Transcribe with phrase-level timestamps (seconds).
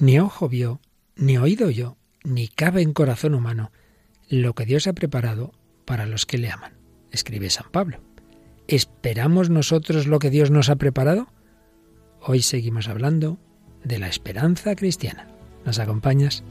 [0.00, 0.80] ni ojo vio,
[1.14, 3.70] ni oído yo, ni cabe en corazón humano
[4.28, 5.52] lo que Dios ha preparado
[5.84, 6.74] para los que le aman,
[7.10, 8.00] escribe San Pablo.
[8.68, 11.28] ¿Esperamos nosotros lo que Dios nos ha preparado?
[12.20, 13.38] Hoy seguimos hablando
[13.84, 15.28] de la esperanza cristiana.
[15.64, 16.44] ¿Nos acompañas?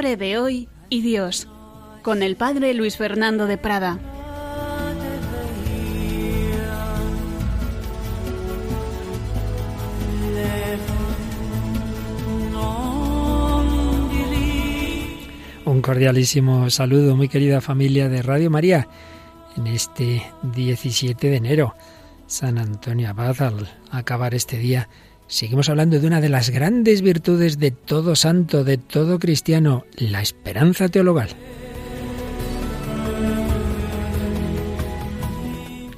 [0.00, 1.46] De hoy y Dios,
[2.00, 3.98] con el padre Luis Fernando de Prada.
[15.66, 18.88] Un cordialísimo saludo, muy querida familia de Radio María,
[19.58, 21.74] en este 17 de enero,
[22.26, 24.88] San Antonio Abad, al acabar este día
[25.30, 30.20] Seguimos hablando de una de las grandes virtudes de todo santo, de todo cristiano, la
[30.20, 31.28] esperanza teologal.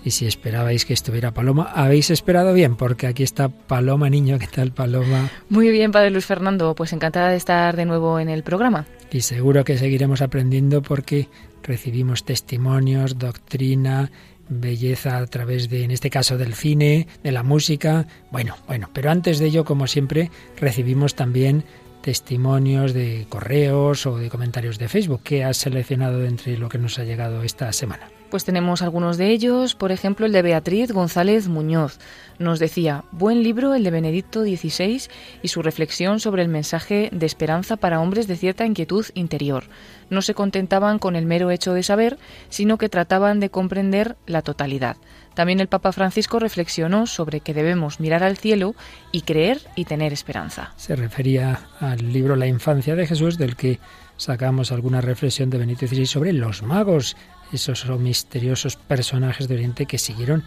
[0.05, 4.39] Y si esperabais que estuviera Paloma, habéis esperado bien, porque aquí está Paloma Niño.
[4.39, 5.31] ¿Qué tal, Paloma?
[5.49, 6.75] Muy bien, Padre Luis Fernando.
[6.75, 8.85] Pues encantada de estar de nuevo en el programa.
[9.11, 11.29] Y seguro que seguiremos aprendiendo porque
[11.63, 14.11] recibimos testimonios, doctrina,
[14.61, 18.07] belleza a través de, en este caso, del cine, de la música.
[18.31, 21.65] Bueno, bueno, pero antes de ello, como siempre, recibimos también
[22.03, 25.23] testimonios de correos o de comentarios de Facebook.
[25.23, 28.11] ¿Qué has seleccionado entre lo que nos ha llegado esta semana?
[28.33, 31.99] Pues tenemos algunos de ellos, por ejemplo el de Beatriz González Muñoz.
[32.39, 35.03] Nos decía, buen libro el de Benedicto XVI
[35.43, 39.65] y su reflexión sobre el mensaje de esperanza para hombres de cierta inquietud interior.
[40.09, 42.17] No se contentaban con el mero hecho de saber,
[42.49, 44.97] sino que trataban de comprender la totalidad.
[45.35, 48.75] También el Papa Francisco reflexionó sobre que debemos mirar al cielo
[49.13, 50.73] y creer y tener esperanza.
[50.79, 53.79] Se refería al libro La infancia de Jesús, del que
[54.17, 57.15] sacamos alguna reflexión de Benedicto XVI sobre los magos
[57.53, 60.45] esos misteriosos personajes de Oriente que siguieron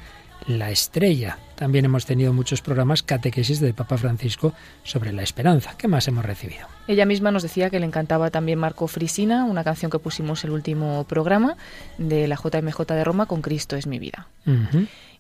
[0.47, 1.37] la estrella.
[1.55, 5.75] También hemos tenido muchos programas catequesis del Papa Francisco sobre la esperanza.
[5.77, 6.67] ¿Qué más hemos recibido?
[6.87, 10.51] Ella misma nos decía que le encantaba también Marco Frisina, una canción que pusimos el
[10.51, 11.57] último programa
[11.97, 14.27] de la JMJ de Roma con Cristo es mi vida.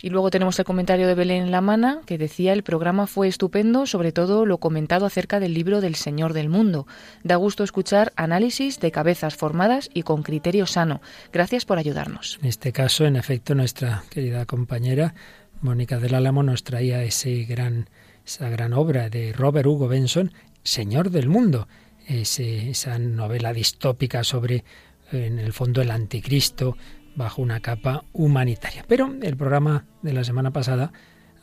[0.01, 4.11] Y luego tenemos el comentario de Belén Lamana, que decía el programa fue estupendo, sobre
[4.11, 6.85] todo lo comentado acerca del libro del Señor del Mundo.
[7.23, 11.01] Da gusto escuchar análisis de cabezas formadas y con criterio sano.
[11.33, 12.37] Gracias por ayudarnos.
[12.41, 15.15] En este caso, en efecto, nuestra querida compañera
[15.65, 17.89] Mónica del Álamo nos traía ese gran,
[18.23, 20.31] esa gran obra de Robert Hugo Benson,
[20.63, 21.67] Señor del Mundo,
[22.07, 24.63] esa novela distópica sobre,
[25.11, 26.77] en el fondo, el anticristo,
[27.15, 28.85] bajo una capa humanitaria.
[28.87, 30.93] Pero el programa de la semana pasada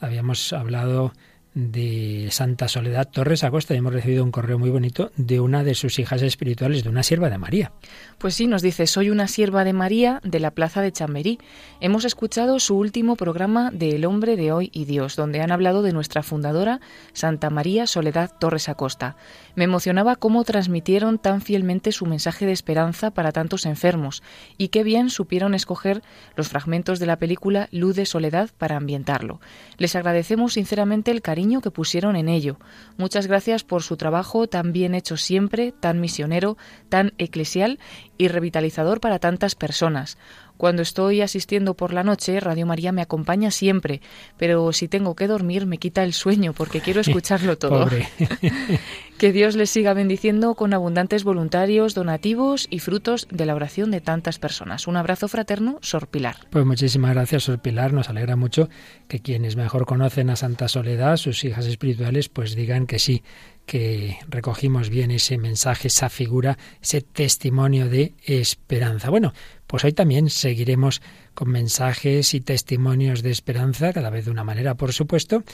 [0.00, 1.12] habíamos hablado
[1.54, 5.98] de Santa Soledad Torres Acosta hemos recibido un correo muy bonito de una de sus
[5.98, 7.72] hijas espirituales, de una sierva de María.
[8.18, 11.38] Pues sí, nos dice, soy una sierva de María de la Plaza de Chamberí.
[11.80, 15.82] Hemos escuchado su último programa de El hombre de hoy y Dios, donde han hablado
[15.82, 16.80] de nuestra fundadora,
[17.12, 19.16] Santa María Soledad Torres Acosta.
[19.54, 24.22] Me emocionaba cómo transmitieron tan fielmente su mensaje de esperanza para tantos enfermos
[24.56, 26.02] y qué bien supieron escoger
[26.34, 29.40] los fragmentos de la película Luz de Soledad para ambientarlo.
[29.76, 32.58] Les agradecemos sinceramente el cariño que pusieron en ello.
[32.96, 36.56] Muchas gracias por su trabajo tan bien hecho siempre, tan misionero,
[36.88, 37.78] tan eclesial
[38.16, 40.18] y revitalizador para tantas personas.
[40.56, 44.00] Cuando estoy asistiendo por la noche, Radio María me acompaña siempre,
[44.36, 47.88] pero si tengo que dormir me quita el sueño porque quiero escucharlo todo.
[49.18, 54.00] que Dios les siga bendiciendo con abundantes voluntarios, donativos y frutos de la oración de
[54.00, 54.86] tantas personas.
[54.86, 56.36] Un abrazo fraterno, Sor Pilar.
[56.50, 57.92] Pues muchísimas gracias, Sor Pilar.
[57.92, 58.68] Nos alegra mucho
[59.08, 63.22] que quienes mejor conocen a Santa Soledad, sus hijas espirituales, pues digan que sí,
[63.66, 69.10] que recogimos bien ese mensaje, esa figura, ese testimonio de esperanza.
[69.10, 69.32] Bueno,
[69.72, 71.00] pues hoy también seguiremos
[71.32, 75.44] con mensajes y testimonios de esperanza, cada vez de una manera, por supuesto.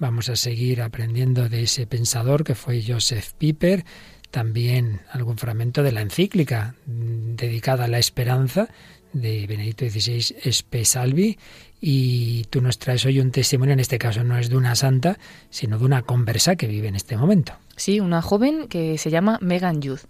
[0.00, 3.84] Vamos a seguir aprendiendo de ese pensador que fue Joseph Piper,
[4.32, 8.68] también algún fragmento de la encíclica dedicada a la esperanza
[9.12, 11.38] de Benedicto XVI Espe Salvi
[11.80, 15.20] y tú nos traes hoy un testimonio, en este caso no es de una santa,
[15.50, 17.52] sino de una conversa que vive en este momento.
[17.76, 20.00] Sí, una joven que se llama Megan Youth.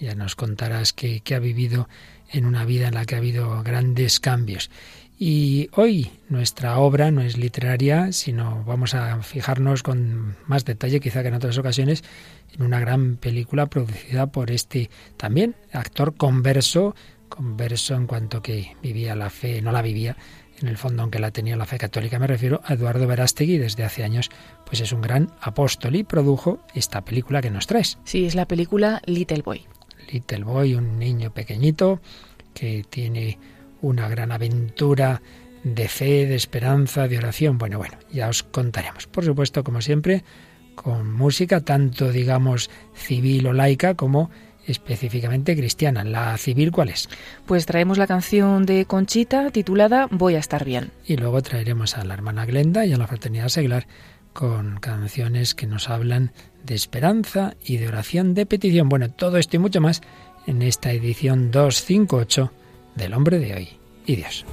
[0.00, 1.88] Ya nos contarás que, ha vivido
[2.32, 4.70] en una vida en la que ha habido grandes cambios.
[5.18, 11.22] Y hoy nuestra obra no es literaria, sino vamos a fijarnos con más detalle, quizá
[11.22, 12.02] que en otras ocasiones,
[12.52, 16.96] en una gran película producida por este también actor converso,
[17.28, 20.16] converso en cuanto que vivía la fe, no la vivía,
[20.60, 23.84] en el fondo, aunque la tenía la fe católica, me refiero a Eduardo Verástegui, desde
[23.84, 24.30] hace años,
[24.66, 27.98] pues es un gran apóstol y produjo esta película que nos traes.
[28.04, 29.66] Sí, es la película Little Boy.
[30.12, 32.00] Little Boy, un niño pequeñito
[32.54, 33.38] que tiene
[33.80, 35.22] una gran aventura
[35.64, 37.58] de fe, de esperanza, de oración.
[37.58, 39.06] Bueno, bueno, ya os contaremos.
[39.06, 40.24] Por supuesto, como siempre,
[40.74, 44.30] con música tanto, digamos, civil o laica como
[44.66, 46.04] específicamente cristiana.
[46.04, 47.08] ¿La civil cuál es?
[47.46, 50.92] Pues traemos la canción de Conchita titulada Voy a estar bien.
[51.06, 53.86] Y luego traeremos a la hermana Glenda y a la fraternidad seglar
[54.32, 56.32] con canciones que nos hablan
[56.64, 58.88] de esperanza y de oración de petición.
[58.88, 60.02] Bueno, todo esto y mucho más
[60.46, 62.52] en esta edición 258
[62.94, 63.68] del hombre de hoy
[64.06, 64.44] y Dios.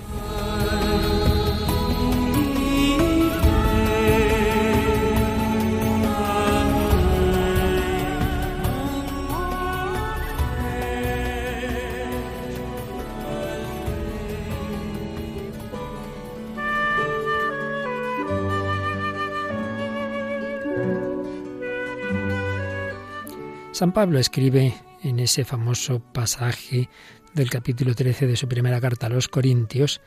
[23.80, 24.74] San Pablo escribe
[25.04, 26.90] en ese famoso pasaje
[27.34, 30.02] del capítulo 13 de su primera carta a los Corintios,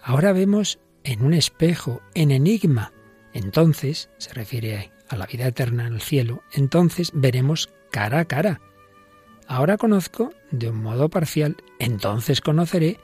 [0.00, 2.92] ahora vemos en un espejo, en enigma.
[3.32, 8.60] Entonces, se refiere a la vida eterna en el cielo, entonces veremos cara a cara.
[9.48, 13.00] Ahora conozco de un modo parcial, entonces conoceré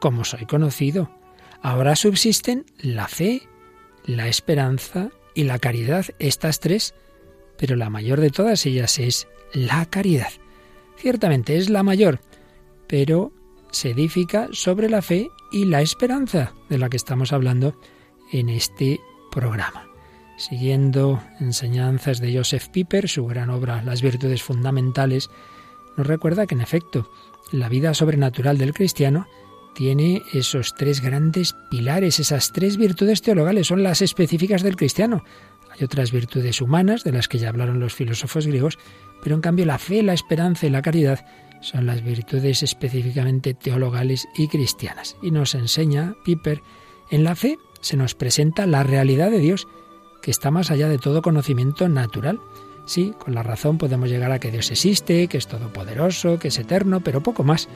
[0.00, 1.10] como soy conocido.
[1.62, 3.48] Ahora subsisten la fe,
[4.04, 6.94] la esperanza y la caridad, estas tres,
[7.56, 10.32] pero la mayor de todas ellas es la caridad.
[10.96, 12.20] Ciertamente es la mayor,
[12.86, 13.32] pero
[13.70, 17.74] se edifica sobre la fe y la esperanza de la que estamos hablando
[18.32, 19.00] en este
[19.30, 19.86] programa.
[20.36, 25.30] Siguiendo enseñanzas de Joseph Piper, su gran obra Las virtudes fundamentales,
[25.96, 27.10] nos recuerda que en efecto
[27.50, 29.26] la vida sobrenatural del cristiano
[29.74, 35.24] tiene esos tres grandes pilares, esas tres virtudes teologales, son las específicas del cristiano.
[35.72, 38.78] Hay otras virtudes humanas, de las que ya hablaron los filósofos griegos,
[39.22, 41.24] pero en cambio la fe, la esperanza y la caridad
[41.60, 45.16] son las virtudes específicamente teologales y cristianas.
[45.22, 46.60] Y nos enseña Piper,
[47.10, 49.68] en la fe se nos presenta la realidad de Dios,
[50.22, 52.40] que está más allá de todo conocimiento natural.
[52.84, 56.58] Sí, con la razón podemos llegar a que Dios existe, que es todopoderoso, que es
[56.58, 57.68] eterno, pero poco más.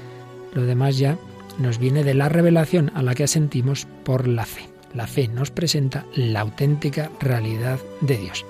[0.52, 1.16] Lo demás ya
[1.58, 4.75] nos viene de la revelación a la que asentimos por la fe.
[4.94, 8.44] La fe nos presenta la auténtica realidad de Dios.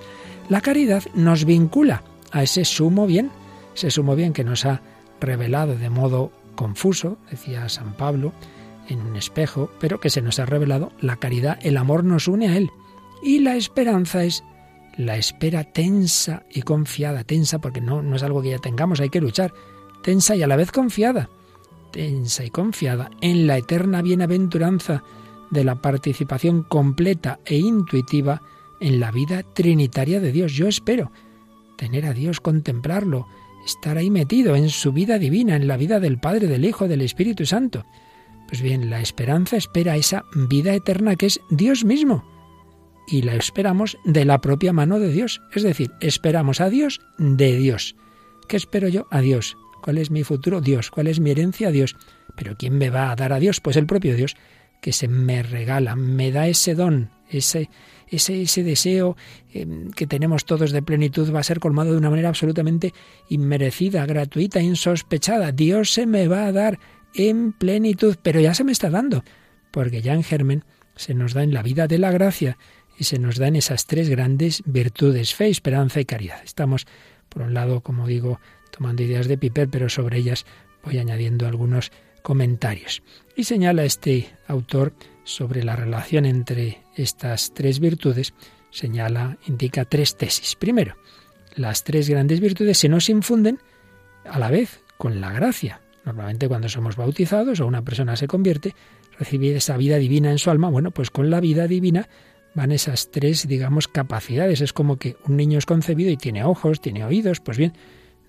[0.48, 3.30] La caridad nos vincula a ese sumo bien,
[3.74, 4.80] ese sumo bien que nos ha
[5.20, 8.32] revelado de modo confuso, decía San Pablo,
[8.88, 12.48] en un espejo, pero que se nos ha revelado la caridad, el amor nos une
[12.48, 12.70] a Él.
[13.22, 14.44] Y la esperanza es
[14.96, 19.10] la espera tensa y confiada, tensa porque no, no es algo que ya tengamos, hay
[19.10, 19.52] que luchar,
[20.02, 21.28] tensa y a la vez confiada,
[21.92, 25.02] tensa y confiada en la eterna bienaventuranza
[25.50, 28.42] de la participación completa e intuitiva
[28.80, 30.52] en la vida trinitaria de Dios.
[30.52, 31.10] Yo espero
[31.76, 33.26] tener a Dios, contemplarlo,
[33.64, 37.02] estar ahí metido en su vida divina, en la vida del Padre, del Hijo, del
[37.02, 37.84] Espíritu Santo.
[38.48, 42.24] Pues bien, la esperanza espera esa vida eterna que es Dios mismo.
[43.08, 45.40] Y la esperamos de la propia mano de Dios.
[45.54, 47.96] Es decir, esperamos a Dios de Dios.
[48.48, 49.06] ¿Qué espero yo?
[49.10, 49.56] A Dios.
[49.82, 50.60] ¿Cuál es mi futuro?
[50.60, 50.90] Dios.
[50.90, 51.70] ¿Cuál es mi herencia?
[51.70, 51.96] Dios.
[52.36, 53.60] Pero ¿quién me va a dar a Dios?
[53.60, 54.36] Pues el propio Dios,
[54.86, 57.70] que se me regala, me da ese don, ese,
[58.06, 59.16] ese, ese deseo
[59.52, 62.94] em, que tenemos todos de plenitud va a ser colmado de una manera absolutamente
[63.28, 65.50] inmerecida, gratuita, insospechada.
[65.50, 66.78] Dios se me va a dar
[67.14, 69.24] en plenitud, pero ya se me está dando,
[69.72, 70.62] porque ya en germen
[70.94, 72.56] se nos da en la vida de la gracia
[72.96, 76.38] y se nos da en esas tres grandes virtudes, fe, esperanza y caridad.
[76.44, 76.86] Estamos,
[77.28, 78.38] por un lado, como digo,
[78.70, 80.46] tomando ideas de Piper, pero sobre ellas
[80.84, 81.90] voy añadiendo algunos
[82.26, 83.04] comentarios.
[83.36, 84.92] Y señala este autor
[85.22, 88.34] sobre la relación entre estas tres virtudes,
[88.70, 90.56] señala, indica tres tesis.
[90.56, 90.96] Primero,
[91.54, 93.60] las tres grandes virtudes se nos infunden
[94.28, 95.80] a la vez con la gracia.
[96.04, 98.74] Normalmente cuando somos bautizados o una persona se convierte,
[99.16, 100.68] recibe esa vida divina en su alma.
[100.68, 102.08] Bueno, pues con la vida divina
[102.54, 104.60] van esas tres, digamos, capacidades.
[104.62, 107.38] Es como que un niño es concebido y tiene ojos, tiene oídos.
[107.38, 107.74] Pues bien,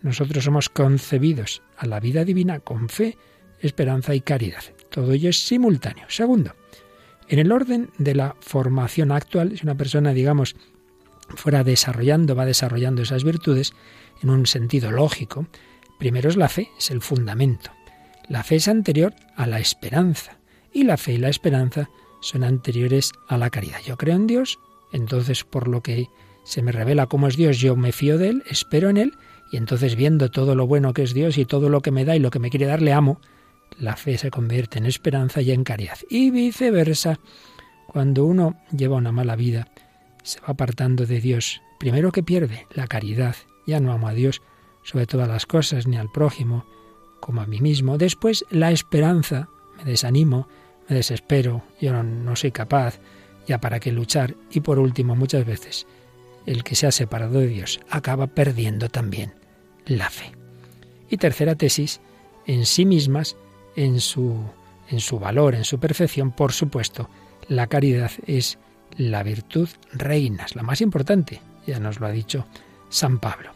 [0.04, 3.18] nosotros somos concebidos a la vida divina con fe,
[3.62, 4.64] esperanza y caridad.
[4.90, 6.06] Todo ello es simultáneo.
[6.10, 6.56] Segundo,
[7.28, 10.56] en el orden de la formación actual, si una persona, digamos,
[11.36, 13.74] fuera desarrollando, va desarrollando esas virtudes
[14.22, 15.48] en un sentido lógico,
[16.00, 17.72] primero es la fe, es el fundamento.
[18.30, 20.38] La fe es anterior a la esperanza
[20.74, 21.90] y la fe y la esperanza
[22.22, 23.80] son anteriores a la caridad.
[23.86, 24.60] Yo creo en Dios,
[24.92, 26.08] entonces por lo que
[26.44, 29.14] se me revela cómo es Dios, yo me fío de Él, espero en Él
[29.52, 32.16] y entonces viendo todo lo bueno que es Dios y todo lo que me da
[32.16, 33.20] y lo que me quiere dar, le amo.
[33.78, 35.98] La fe se convierte en esperanza y en caridad.
[36.10, 37.20] Y viceversa,
[37.88, 39.68] cuando uno lleva una mala vida,
[40.24, 41.62] se va apartando de Dios.
[41.80, 44.42] Primero que pierde la caridad, ya no amo a Dios
[44.84, 46.66] sobre todas las cosas, ni al prójimo,
[47.20, 47.98] como a mí mismo.
[47.98, 50.48] Después la esperanza, me desanimo,
[50.90, 53.00] me desespero, yo no, no soy capaz,
[53.48, 54.36] ya para qué luchar.
[54.52, 55.88] Y por último, muchas veces,
[56.46, 59.34] el que se ha separado de Dios acaba perdiendo también
[59.86, 60.32] la fe.
[61.10, 62.02] Y tercera tesis,
[62.46, 63.38] en sí mismas,
[63.78, 64.36] en su,
[64.90, 67.10] en su valor, en su perfección, por supuesto,
[67.48, 68.58] la caridad es
[68.98, 72.46] la virtud reina, es la más importante, ya nos lo ha dicho
[72.90, 73.52] San Pablo.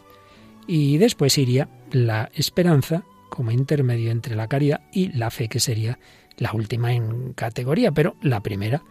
[0.68, 5.98] Y después iría la esperanza como intermedio entre la caridad y la fe, que sería
[6.38, 8.84] la última en categoría, pero la primera,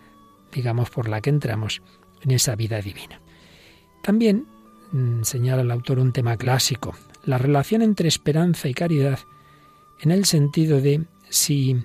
[0.53, 1.81] digamos, por la que entramos
[2.23, 3.21] en esa vida divina.
[4.03, 4.47] También
[4.93, 6.95] mm, señala el autor un tema clásico,
[7.25, 9.21] la relación entre esperanza y caridad,
[10.01, 11.77] en el sentido de si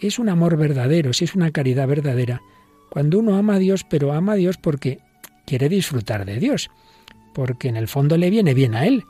[0.00, 2.42] es un amor verdadero, si es una caridad verdadera,
[2.90, 4.98] cuando uno ama a Dios, pero ama a Dios porque
[5.46, 6.70] quiere disfrutar de Dios,
[7.34, 9.04] porque en el fondo le viene bien a Él.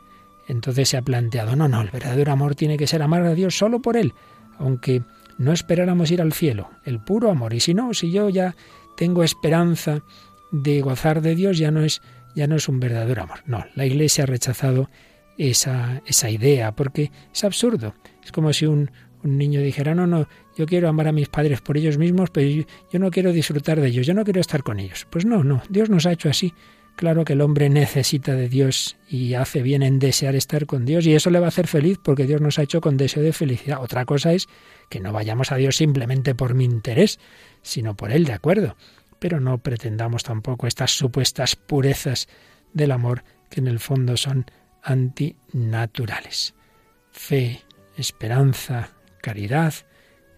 [0.48, 3.56] Entonces se ha planteado, no, no, el verdadero amor tiene que ser amar a Dios
[3.56, 4.12] solo por Él,
[4.58, 5.02] aunque
[5.36, 7.54] no esperáramos ir al cielo, el puro amor.
[7.54, 8.56] Y si no, si yo ya
[8.96, 10.02] tengo esperanza
[10.50, 12.02] de gozar de Dios, ya no es,
[12.34, 13.40] ya no es un verdadero amor.
[13.46, 14.88] No, la Iglesia ha rechazado
[15.36, 17.94] esa, esa idea, porque es absurdo.
[18.24, 18.90] Es como si un,
[19.28, 22.48] un niño dijera, no, no, yo quiero amar a mis padres por ellos mismos, pero
[22.48, 25.06] yo, yo, no quiero disfrutar de ellos, yo no quiero estar con ellos.
[25.10, 26.54] Pues no, no, Dios nos ha hecho así.
[26.98, 31.06] Claro que el hombre necesita de Dios y hace bien en desear estar con Dios
[31.06, 33.32] y eso le va a hacer feliz porque Dios nos ha hecho con deseo de
[33.32, 33.80] felicidad.
[33.80, 34.48] Otra cosa es
[34.88, 37.20] que no vayamos a Dios simplemente por mi interés,
[37.62, 38.76] sino por Él, de acuerdo.
[39.20, 42.26] Pero no pretendamos tampoco estas supuestas purezas
[42.72, 44.46] del amor que en el fondo son
[44.82, 46.56] antinaturales.
[47.12, 47.62] Fe,
[47.96, 49.74] esperanza, caridad,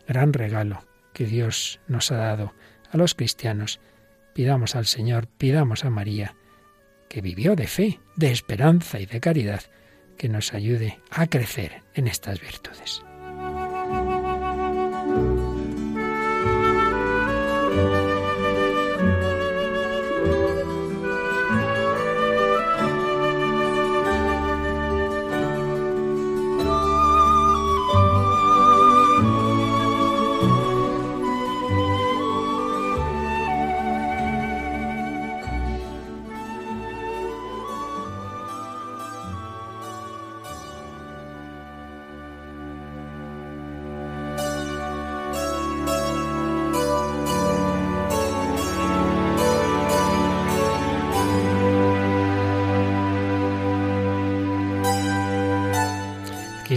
[0.07, 2.55] gran regalo que Dios nos ha dado
[2.91, 3.81] a los cristianos.
[4.35, 6.37] Pidamos al Señor, pidamos a María,
[7.09, 9.63] que vivió de fe, de esperanza y de caridad,
[10.17, 13.03] que nos ayude a crecer en estas virtudes.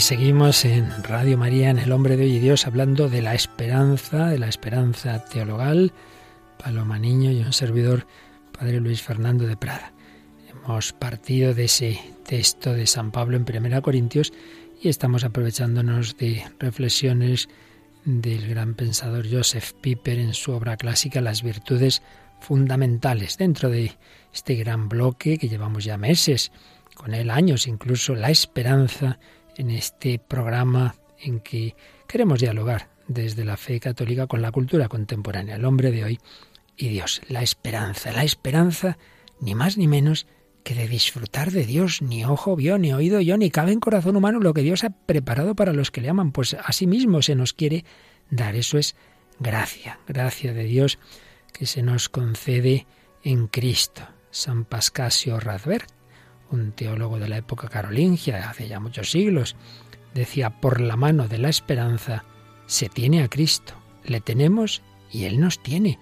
[0.03, 4.27] Seguimos en Radio María, en El Hombre de Hoy y Dios, hablando de la esperanza,
[4.27, 5.93] de la esperanza teologal.
[6.62, 8.05] Paloma Niño y un servidor,
[8.51, 9.93] Padre Luis Fernando de Prada.
[10.50, 14.33] Hemos partido de ese texto de San Pablo en Primera Corintios
[14.81, 17.48] y estamos aprovechándonos de reflexiones
[18.03, 22.01] del gran pensador Joseph Piper en su obra clásica Las virtudes
[22.41, 23.38] fundamentales.
[23.38, 23.93] Dentro de
[24.33, 26.51] este gran bloque que llevamos ya meses,
[26.93, 29.17] con él años incluso, la esperanza
[29.57, 31.75] en este programa en que
[32.07, 36.19] queremos dialogar desde la fe católica con la cultura contemporánea, el hombre de hoy
[36.77, 38.98] y Dios, la esperanza, la esperanza
[39.39, 40.27] ni más ni menos
[40.63, 44.15] que de disfrutar de Dios, ni ojo vio, ni oído yo, ni cabe en corazón
[44.15, 47.36] humano lo que Dios ha preparado para los que le aman, pues así mismo se
[47.36, 47.83] nos quiere
[48.29, 48.95] dar, eso es
[49.39, 51.00] gracia, gracia de Dios
[51.51, 52.88] que se nos concede
[53.24, 54.03] en Cristo.
[54.31, 55.91] San Pascasio Radbert
[56.53, 59.55] un teólogo de la época carolingia, hace ya muchos siglos,
[60.13, 62.24] decía, por la mano de la esperanza
[62.67, 63.74] se tiene a Cristo,
[64.05, 64.81] le tenemos
[65.12, 66.00] y Él nos tiene.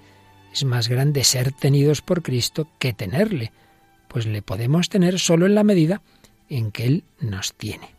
[0.53, 3.51] Es más grande ser tenidos por Cristo que tenerle,
[4.08, 6.01] pues le podemos tener solo en la medida
[6.50, 7.96] en que Él nos tiene.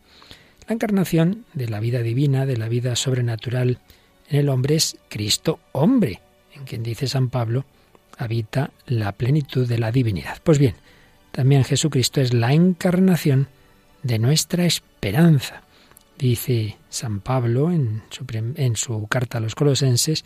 [0.67, 3.79] La encarnación de la vida divina, de la vida sobrenatural
[4.29, 6.21] en el hombre es Cristo hombre,
[6.53, 7.65] en quien dice San Pablo,
[8.17, 10.37] habita la plenitud de la divinidad.
[10.43, 10.75] Pues bien,
[11.33, 13.47] también Jesucristo es la encarnación
[14.03, 15.63] de nuestra esperanza.
[16.15, 20.25] Dice San Pablo en su, carta a los colosenses,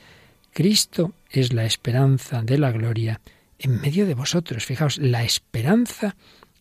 [0.51, 3.21] Cristo es la esperanza de la gloria
[3.57, 4.65] en medio de vosotros.
[4.65, 6.17] Fijaos, la esperanza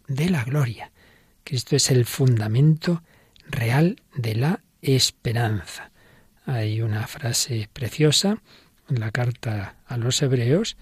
[0.07, 0.93] de la gloria.
[1.43, 3.03] Cristo es el fundamento
[3.49, 5.91] real de la esperanza.
[6.45, 8.41] Hay una frase preciosa
[8.89, 10.77] en la carta a los hebreos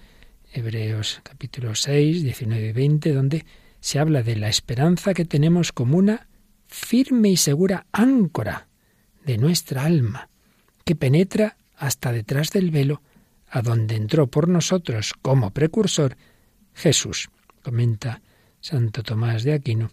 [0.55, 3.45] Hebreos capítulo 6, 19 y 20, donde
[3.81, 6.29] se habla de la esperanza que tenemos como una
[6.65, 8.69] firme y segura áncora
[9.25, 10.29] de nuestra alma,
[10.85, 13.01] que penetra hasta detrás del velo,
[13.49, 16.15] a donde entró por nosotros como precursor
[16.73, 17.27] Jesús.
[17.61, 18.21] Comenta
[18.61, 19.91] Santo Tomás de Aquino.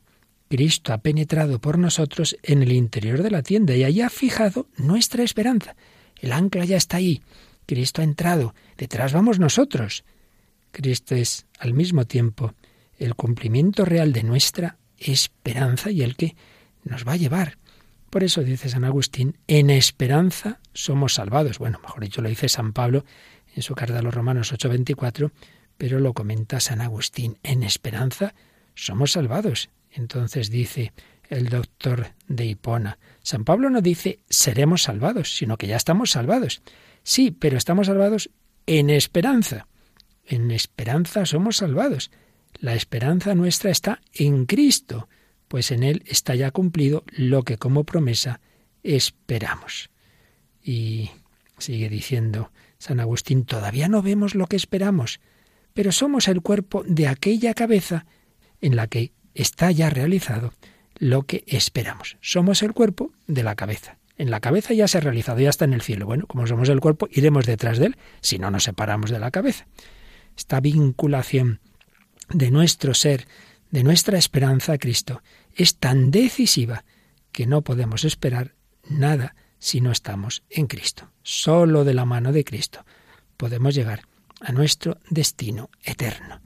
[0.48, 4.68] Cristo ha penetrado por nosotros en el interior de la tienda y allá ha fijado
[4.76, 5.74] nuestra esperanza.
[6.20, 7.20] El ancla ya está ahí.
[7.66, 8.54] Cristo ha entrado.
[8.76, 10.04] Detrás vamos nosotros.
[10.72, 12.54] Cristo es al mismo tiempo
[12.98, 16.34] el cumplimiento real de nuestra esperanza y el que
[16.84, 17.58] nos va a llevar.
[18.10, 21.58] Por eso dice San Agustín, en esperanza somos salvados.
[21.58, 23.04] Bueno, mejor dicho, lo dice San Pablo
[23.54, 25.30] en su carta a los Romanos 8:24,
[25.78, 28.34] pero lo comenta San Agustín, en esperanza
[28.74, 29.70] somos salvados.
[29.90, 30.92] Entonces dice
[31.28, 36.62] el doctor de Hipona, San Pablo no dice seremos salvados, sino que ya estamos salvados.
[37.02, 38.30] Sí, pero estamos salvados
[38.66, 39.66] en esperanza.
[40.26, 42.10] En esperanza somos salvados.
[42.58, 45.08] La esperanza nuestra está en Cristo,
[45.48, 48.40] pues en Él está ya cumplido lo que como promesa
[48.82, 49.90] esperamos.
[50.62, 51.10] Y
[51.58, 55.20] sigue diciendo San Agustín, todavía no vemos lo que esperamos,
[55.74, 58.06] pero somos el cuerpo de aquella cabeza
[58.60, 60.52] en la que está ya realizado
[60.98, 62.16] lo que esperamos.
[62.20, 63.98] Somos el cuerpo de la cabeza.
[64.18, 66.06] En la cabeza ya se ha realizado, ya está en el cielo.
[66.06, 69.30] Bueno, como somos el cuerpo, iremos detrás de él, si no nos separamos de la
[69.30, 69.66] cabeza.
[70.36, 71.60] Esta vinculación
[72.28, 73.26] de nuestro ser,
[73.70, 75.22] de nuestra esperanza a Cristo,
[75.54, 76.84] es tan decisiva
[77.32, 78.54] que no podemos esperar
[78.88, 81.10] nada si no estamos en Cristo.
[81.22, 82.84] Solo de la mano de Cristo
[83.36, 84.02] podemos llegar
[84.40, 86.40] a nuestro destino eterno.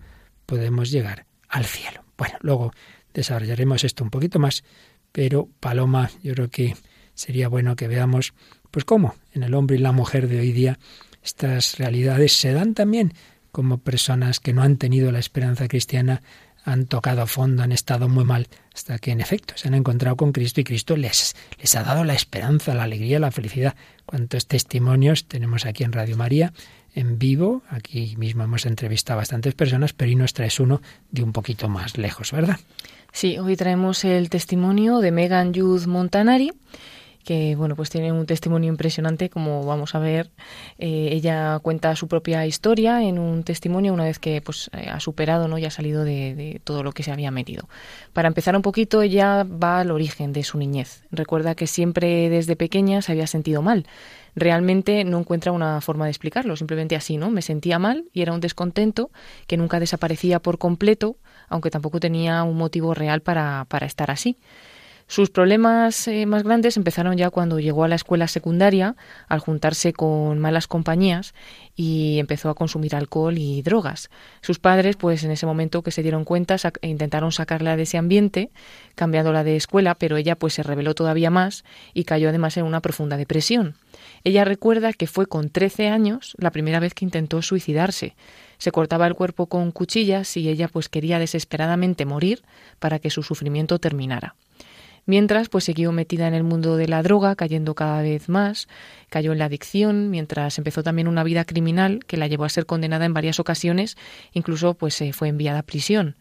[0.45, 2.05] Podemos llegar al cielo.
[2.17, 2.73] Bueno, luego
[3.15, 4.65] desarrollaremos esto un poquito más,
[5.13, 6.77] pero Paloma, yo creo que
[7.15, 8.35] sería bueno que veamos
[8.71, 10.79] pues cómo en el hombre y la mujer de hoy día
[11.23, 13.15] estas realidades se dan también
[13.57, 16.21] como personas que no han tenido la esperanza cristiana
[16.63, 20.15] han tocado a fondo, han estado muy mal, hasta que en efecto se han encontrado
[20.15, 23.75] con Cristo y Cristo les, les ha dado la esperanza, la alegría, la felicidad.
[24.05, 26.53] Cuántos testimonios tenemos aquí en Radio María
[26.95, 27.63] en vivo.
[27.71, 31.71] Aquí mismo hemos entrevistado a bastantes personas, pero hoy nos traes uno de un poquito
[31.71, 32.61] más lejos, ¿verdad?
[33.11, 36.53] Sí, hoy traemos el testimonio de Megan Youth Montanari
[37.27, 40.31] que bueno pues tiene un testimonio impresionante como vamos a ver
[40.79, 45.01] eh, ella cuenta su propia historia en un testimonio una vez que pues eh, ha
[45.01, 47.69] superado no y ha salido de, de, todo lo que se había metido.
[48.13, 51.03] Para empezar un poquito ella va al origen de su niñez.
[51.11, 53.89] Recuerda que siempre desde pequeña se había sentido mal.
[54.37, 58.35] Realmente no encuentra una forma de explicarlo simplemente así no me sentía mal y era
[58.35, 59.11] un descontento
[59.49, 61.17] que nunca desaparecía por completo
[61.49, 64.37] aunque tampoco tenía un motivo real para, para estar así
[65.09, 68.97] sus problemas eh, más grandes empezaron ya cuando llegó a la escuela secundaria,
[69.29, 71.33] al juntarse con malas compañías
[71.77, 74.11] y empezó a consumir alcohol y drogas.
[74.41, 78.51] Sus padres, pues en ese momento que se dieron cuenta, intentaron sacarla de ese ambiente,
[78.97, 81.65] cambiándola de escuela, pero ella pues se rebeló todavía más
[81.95, 83.77] y cayó además en una profunda depresión.
[84.25, 88.17] Ella recuerda que fue con 13 años la primera vez que intentó suicidarse.
[88.59, 92.43] Se cortaba el cuerpo con cuchillas y ella pues quería desesperadamente morir
[92.81, 94.35] para que su sufrimiento terminara.
[95.07, 98.67] Mientras, pues siguió metida en el mundo de la droga, cayendo cada vez más,
[99.09, 102.67] cayó en la adicción, mientras empezó también una vida criminal que la llevó a ser
[102.67, 103.97] condenada en varias ocasiones,
[104.33, 106.17] incluso pues se fue enviada a prisión.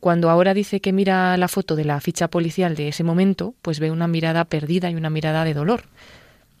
[0.00, 3.78] Cuando ahora dice que mira la foto de la ficha policial de ese momento, pues
[3.78, 5.84] ve una mirada perdida y una mirada de dolor.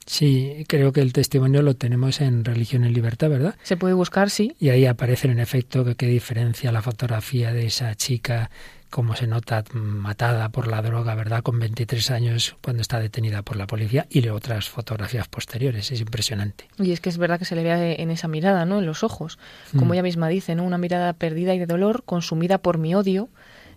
[0.06, 3.56] Sí, creo que el testimonio lo tenemos en Religión en Libertad, ¿verdad?
[3.62, 4.54] Se puede buscar, sí.
[4.60, 8.50] Y ahí aparece en efecto qué diferencia la fotografía de esa chica
[8.94, 11.42] cómo se nota matada por la droga, ¿verdad?
[11.42, 15.90] Con 23 años cuando está detenida por la policía y otras fotografías posteriores.
[15.90, 16.68] Es impresionante.
[16.78, 18.78] Y es que es verdad que se le ve en esa mirada, ¿no?
[18.78, 19.36] En los ojos.
[19.72, 19.92] Como mm.
[19.94, 20.62] ella misma dice, ¿no?
[20.62, 23.30] Una mirada perdida y de dolor, consumida por mi odio.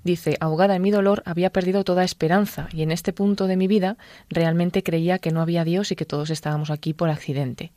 [0.04, 3.68] Dice, ahogada en mi dolor, había perdido toda esperanza y en este punto de mi
[3.68, 3.98] vida
[4.30, 7.72] realmente creía que no había Dios y que todos estábamos aquí por accidente.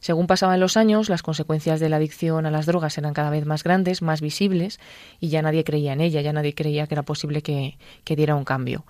[0.00, 3.46] Según pasaban los años, las consecuencias de la adicción a las drogas eran cada vez
[3.46, 4.78] más grandes, más visibles,
[5.20, 8.34] y ya nadie creía en ella, ya nadie creía que era posible que, que diera
[8.34, 8.84] un cambio.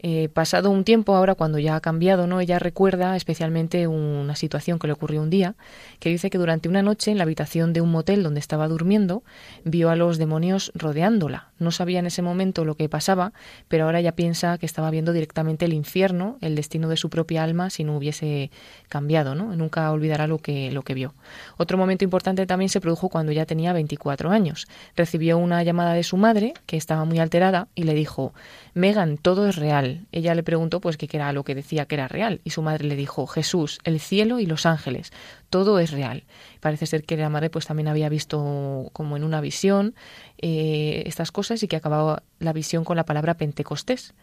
[0.00, 2.40] Eh, pasado un tiempo, ahora cuando ya ha cambiado, ¿no?
[2.40, 5.54] Ella recuerda especialmente una situación que le ocurrió un día,
[6.00, 9.22] que dice que durante una noche en la habitación de un motel donde estaba durmiendo,
[9.64, 11.48] vio a los demonios rodeándola.
[11.58, 13.32] No sabía en ese momento lo que pasaba,
[13.68, 17.42] pero ahora ya piensa que estaba viendo directamente el infierno, el destino de su propia
[17.42, 18.50] alma, si no hubiese
[18.90, 19.56] cambiado, ¿no?
[19.56, 21.14] Nunca olvidará lo que, lo que vio.
[21.56, 24.66] Otro momento importante también se produjo cuando ya tenía 24 años.
[24.94, 28.34] Recibió una llamada de su madre, que estaba muy alterada, y le dijo,
[28.74, 29.85] Megan, todo es real.
[30.12, 32.84] Ella le preguntó pues qué era lo que decía que era real y su madre
[32.84, 35.12] le dijo Jesús, el cielo y los ángeles,
[35.50, 36.24] todo es real.
[36.60, 39.94] Parece ser que la madre pues también había visto como en una visión
[40.38, 44.14] eh, estas cosas y que acababa la visión con la palabra Pentecostés.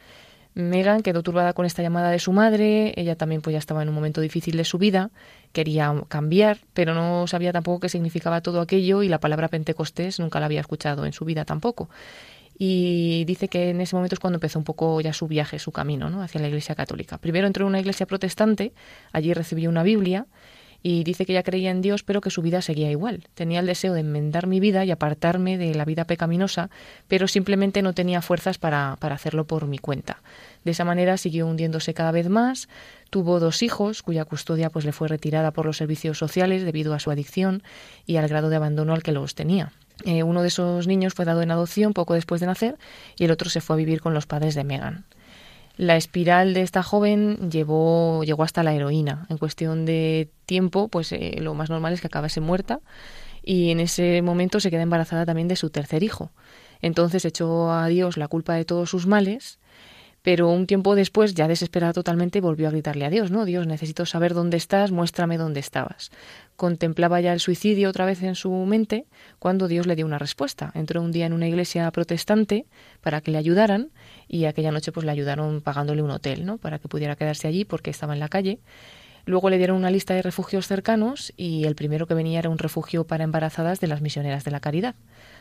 [0.55, 3.89] Megan quedó turbada con esta llamada de su madre, ella también pues ya estaba en
[3.89, 5.09] un momento difícil de su vida,
[5.51, 10.39] quería cambiar, pero no sabía tampoco qué significaba todo aquello y la palabra Pentecostés nunca
[10.39, 11.89] la había escuchado en su vida tampoco.
[12.57, 15.71] Y dice que en ese momento es cuando empezó un poco ya su viaje, su
[15.71, 16.21] camino ¿no?
[16.21, 17.17] hacia la Iglesia Católica.
[17.17, 18.73] Primero entró en una iglesia protestante,
[19.11, 20.27] allí recibió una Biblia
[20.85, 23.23] y dice que ella creía en Dios, pero que su vida seguía igual.
[23.33, 26.69] Tenía el deseo de enmendar mi vida y apartarme de la vida pecaminosa,
[27.07, 30.21] pero simplemente no tenía fuerzas para, para hacerlo por mi cuenta.
[30.65, 32.67] De esa manera siguió hundiéndose cada vez más,
[33.09, 36.99] tuvo dos hijos, cuya custodia pues le fue retirada por los servicios sociales debido a
[36.99, 37.63] su adicción
[38.05, 39.71] y al grado de abandono al que los tenía.
[40.05, 42.77] Eh, uno de esos niños fue dado en adopción poco después de nacer
[43.17, 45.05] y el otro se fue a vivir con los padres de Megan.
[45.75, 49.25] La espiral de esta joven llevó, llegó hasta la heroína.
[49.29, 52.79] En cuestión de tiempo, pues eh, lo más normal es que acabase muerta
[53.43, 56.31] y en ese momento se queda embarazada también de su tercer hijo.
[56.81, 59.59] Entonces echó a Dios la culpa de todos sus males
[60.23, 63.43] pero un tiempo después, ya desesperada totalmente, volvió a gritarle a Dios, ¿no?
[63.43, 66.11] Dios, necesito saber dónde estás, muéstrame dónde estabas.
[66.55, 69.05] Contemplaba ya el suicidio otra vez en su mente
[69.39, 70.71] cuando Dios le dio una respuesta.
[70.75, 72.65] Entró un día en una iglesia protestante
[73.01, 73.89] para que le ayudaran
[74.27, 76.57] y aquella noche pues le ayudaron pagándole un hotel, ¿no?
[76.57, 78.59] Para que pudiera quedarse allí porque estaba en la calle.
[79.25, 82.57] Luego le dieron una lista de refugios cercanos y el primero que venía era un
[82.57, 84.95] refugio para embarazadas de las misioneras de la caridad.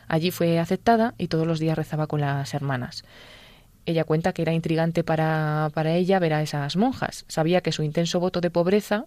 [0.07, 3.03] Allí fue aceptada y todos los días rezaba con las hermanas.
[3.85, 7.25] Ella cuenta que era intrigante para, para ella ver a esas monjas.
[7.27, 9.05] Sabía que su intenso voto de pobreza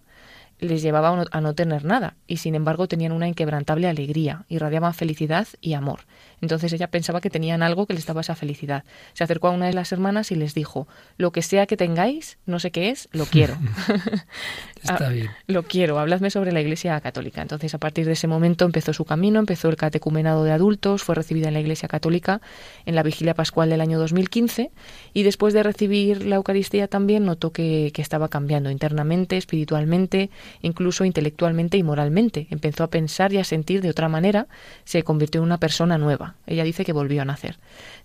[0.59, 5.47] les llevaba a no, tener nada, y sin embargo tenían una inquebrantable alegría, irradiaban felicidad
[5.61, 6.01] y amor.
[6.41, 8.83] Entonces ella pensaba que tenían algo que les daba esa felicidad.
[9.13, 12.37] Se acercó a una de las hermanas y les dijo, lo que sea que tengáis,
[12.45, 13.57] no sé qué es, lo quiero.
[14.81, 15.29] Está ah, bien.
[15.47, 17.41] lo quiero, habladme sobre la Iglesia Católica.
[17.41, 21.15] Entonces a partir de ese momento empezó su camino, empezó el catecumenado de adultos, fue
[21.15, 22.41] recibida en la Iglesia Católica
[22.85, 24.71] en la vigilia pascual del año 2015
[25.13, 30.29] y después de recibir la Eucaristía también notó que, que estaba cambiando internamente, espiritualmente,
[30.61, 32.47] incluso intelectualmente y moralmente.
[32.49, 34.47] Empezó a pensar y a sentir de otra manera,
[34.83, 36.35] se convirtió en una persona nueva.
[36.45, 37.57] Ella dice que volvió a nacer.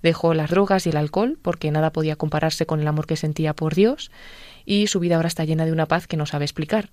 [0.03, 3.55] Dejó las drogas y el alcohol porque nada podía compararse con el amor que sentía
[3.55, 4.11] por Dios
[4.65, 6.91] y su vida ahora está llena de una paz que no sabe explicar.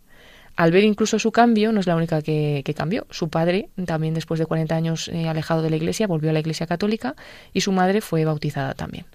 [0.56, 3.08] Al ver incluso su cambio, no es la única que, cambió.
[3.10, 6.40] Su padre, también después de 40 años eh, alejado de la iglesia, volvió a la
[6.40, 7.16] iglesia católica
[7.54, 9.06] y su madre fue bautizada también.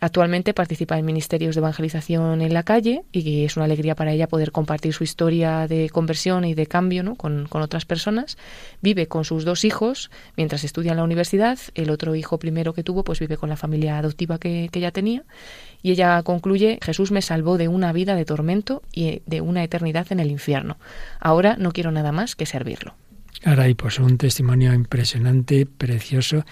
[0.00, 4.28] Actualmente participa en ministerios de evangelización en la calle y es una alegría para ella
[4.28, 7.16] poder compartir su historia de conversión y de cambio ¿no?
[7.16, 8.38] con, otras personas.
[8.80, 11.58] Vive con sus dos hijos mientras estudia en la universidad.
[11.74, 14.92] El otro hijo primero que tuvo pues vive con la familia adoptiva que, que ella
[14.92, 15.24] tenía.
[15.82, 20.06] Y ella concluye, Jesús me salvó de una vida de tormento y de una eternidad
[20.10, 20.78] en el infierno.
[21.18, 22.94] Ahora no quiero nada más que servirlo.
[23.44, 26.44] Ahora, y pues un testimonio impresionante, precioso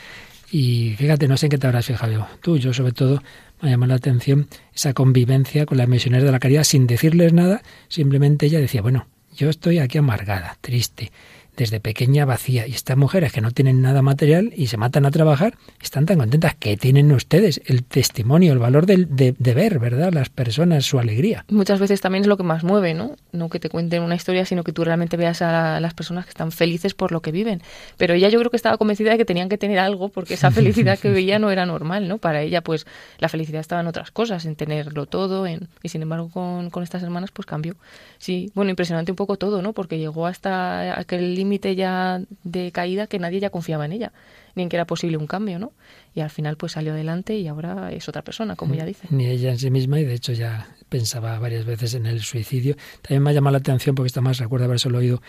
[0.51, 2.29] y fíjate, no sé en qué te habrás fijado.
[2.41, 3.23] Tú, yo sobre todo
[3.61, 7.63] me llamado la atención esa convivencia con las misioneras de la caridad sin decirles nada,
[7.89, 9.07] simplemente ella decía, bueno,
[9.37, 11.13] yo estoy aquí amargada, triste,
[11.57, 12.67] desde pequeña vacía.
[12.67, 16.19] Y estas mujeres que no tienen nada material y se matan a trabajar, están tan
[16.19, 16.55] contentas.
[16.55, 17.61] que tienen ustedes?
[17.67, 20.13] El testimonio, el valor de, de, ver, ¿verdad?
[20.13, 21.45] Las personas, su alegría.
[21.49, 23.17] Muchas veces también es lo que más mueve, ¿no?
[23.33, 26.31] No que te cuenten una historia, sino que tú realmente veas a las personas que
[26.31, 27.63] están felices por lo que viven.
[27.97, 30.51] Pero ella yo creo que estaba convencida de que tenían que tener algo, porque esa
[30.53, 32.19] felicidad que veía no era normal, ¿no?
[32.19, 32.87] Para ella, pues,
[33.19, 35.69] la felicidad estaba en otras cosas, en tenerlo todo, en...
[35.83, 37.77] y sin embargo con, con estas hermanas, pues cambió.
[38.19, 39.73] Sí, bueno, impresionante un poco todo, ¿no?
[39.73, 44.13] Porque llegó hasta aquel límite ya de caída que nadie ya confiaba en ella,
[44.55, 45.73] ni en que era posible un cambio, ¿no?
[46.15, 49.07] Y al final pues salió adelante y ahora es otra persona, como ella dice.
[49.11, 52.77] Ni ella en sí misma y de hecho ya pensaba varias veces en el suicidio.
[53.03, 55.21] También me ha llamado la atención porque está más recuerdo haberse oído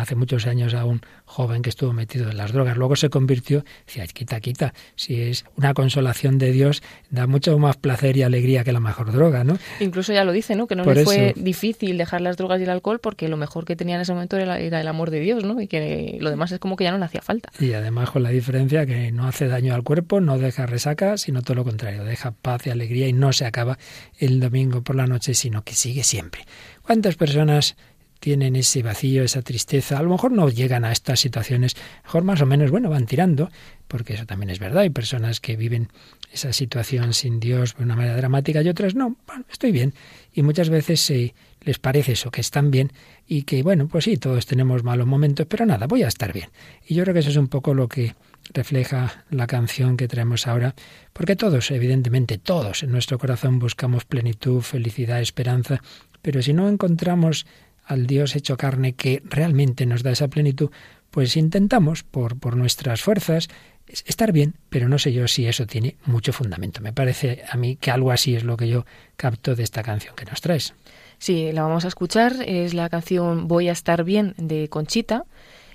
[0.00, 2.76] hace muchos años a un joven que estuvo metido en las drogas.
[2.76, 7.76] Luego se convirtió, decía, quita, quita, si es una consolación de Dios, da mucho más
[7.76, 9.58] placer y alegría que la mejor droga, ¿no?
[9.80, 10.66] Incluso ya lo dice, ¿no?
[10.66, 13.76] Que no le fue difícil dejar las drogas y el alcohol porque lo mejor que
[13.76, 15.60] tenía en ese momento era, era, el amor de Dios, ¿no?
[15.60, 17.50] Y que lo demás es como que ya no le hacía falta.
[17.58, 21.42] Y además con la diferencia que no hace daño al cuerpo, no deja resaca, sino
[21.42, 23.78] todo lo contrario, deja paz y alegría y no se acaba
[24.18, 26.44] el domingo por la noche, sino que sigue siempre.
[26.82, 27.76] ¿Cuántas personas
[28.22, 32.40] tienen ese vacío, esa tristeza, a lo mejor no llegan a estas situaciones, mejor más
[32.40, 33.50] o menos, bueno, van tirando,
[33.88, 35.88] porque eso también es verdad, hay personas que viven
[36.32, 39.92] esa situación sin Dios de una manera dramática y otras no, bueno, estoy bien.
[40.32, 42.92] Y muchas veces se les parece eso, que están bien
[43.26, 46.48] y que, bueno, pues sí, todos tenemos malos momentos, pero nada, voy a estar bien.
[46.86, 48.14] Y yo creo que eso es un poco lo que
[48.54, 50.76] refleja la canción que traemos ahora,
[51.12, 55.82] porque todos, evidentemente, todos en nuestro corazón buscamos plenitud, felicidad, esperanza,
[56.22, 57.46] pero si no encontramos
[57.92, 60.70] al Dios hecho carne que realmente nos da esa plenitud,
[61.10, 63.48] pues intentamos por, por nuestras fuerzas
[63.86, 66.80] estar bien, pero no sé yo si eso tiene mucho fundamento.
[66.80, 70.14] Me parece a mí que algo así es lo que yo capto de esta canción
[70.16, 70.74] que nos traes.
[71.18, 72.34] Sí, la vamos a escuchar.
[72.46, 75.24] Es la canción Voy a estar bien de Conchita.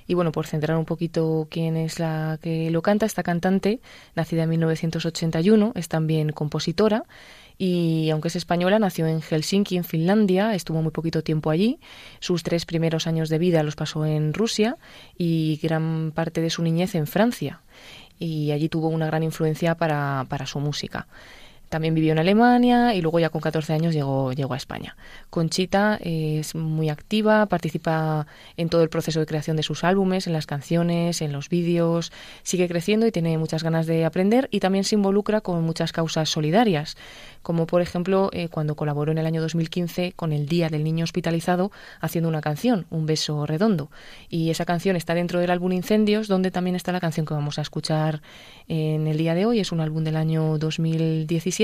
[0.08, 3.82] Y bueno, por centrar un poquito quién es la que lo canta, esta cantante,
[4.16, 7.04] nacida en 1981, es también compositora
[7.58, 11.80] y aunque es española, nació en Helsinki, en Finlandia, estuvo muy poquito tiempo allí.
[12.20, 14.78] Sus tres primeros años de vida los pasó en Rusia
[15.18, 17.62] y gran parte de su niñez en Francia.
[18.20, 21.08] Y allí tuvo una gran influencia para, para su música.
[21.70, 24.96] También vivió en Alemania y luego ya con 14 años llegó, llegó a España.
[25.30, 30.34] Conchita es muy activa, participa en todo el proceso de creación de sus álbumes, en
[30.34, 32.12] las canciones, en los vídeos,
[32.44, 36.30] sigue creciendo y tiene muchas ganas de aprender y también se involucra con muchas causas
[36.30, 36.98] solidarias
[37.42, 41.06] como por ejemplo eh, cuando colaboró en el año 2015 con el Día del Niño
[41.06, 43.90] Hospitalizado haciendo una canción, Un beso redondo.
[44.30, 47.58] Y esa canción está dentro del álbum Incendios, donde también está la canción que vamos
[47.58, 48.22] a escuchar
[48.68, 49.60] en el día de hoy.
[49.60, 51.57] Es un álbum del año 2017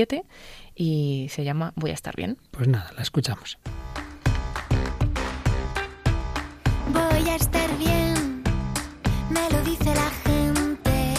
[0.74, 2.36] y se llama Voy a estar bien.
[2.50, 3.58] Pues nada, la escuchamos.
[6.92, 8.42] Voy a estar bien,
[9.30, 11.14] me lo dice la gente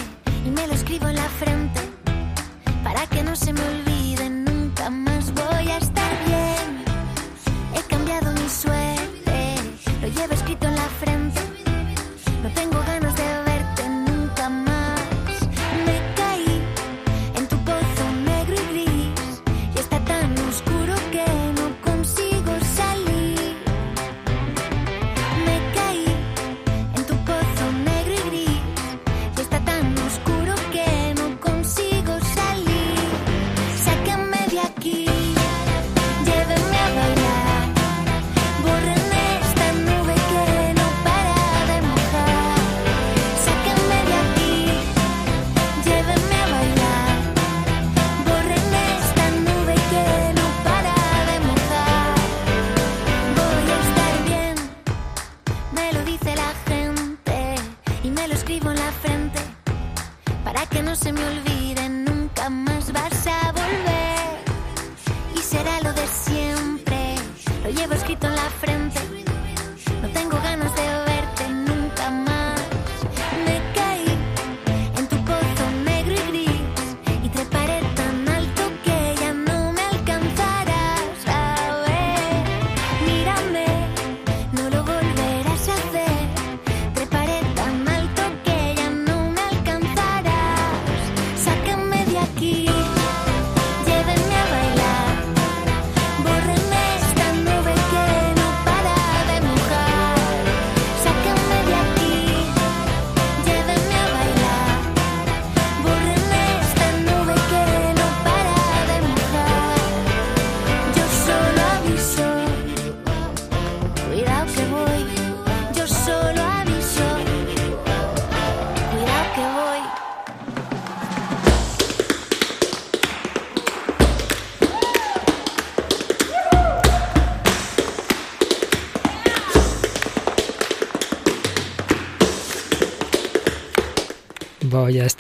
[0.46, 1.82] y me lo escribo en la frente
[2.84, 3.95] para que no se me olvide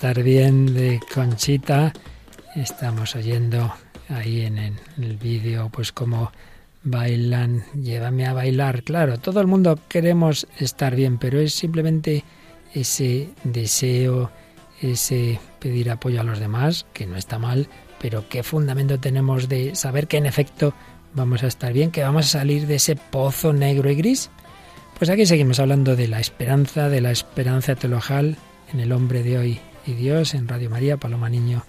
[0.05, 1.91] estar bien de Conchita.
[2.55, 3.73] Estamos oyendo
[4.07, 6.31] ahí en, el vídeo pues cómo
[6.83, 8.83] bailan, llévame a bailar.
[8.83, 12.23] Claro, todo el mundo queremos estar bien, pero es simplemente
[12.75, 14.29] ese deseo,
[14.79, 17.67] ese pedir apoyo a los demás, que no está mal,
[17.99, 20.75] pero qué fundamento tenemos de saber que en efecto
[21.15, 24.29] vamos a estar bien, que vamos a salir de ese pozo negro y gris.
[24.99, 28.37] Pues aquí seguimos hablando de la esperanza, de la esperanza teologal,
[28.71, 31.63] en El hombre de hoy y Dios, en Radio María, Paloma Niño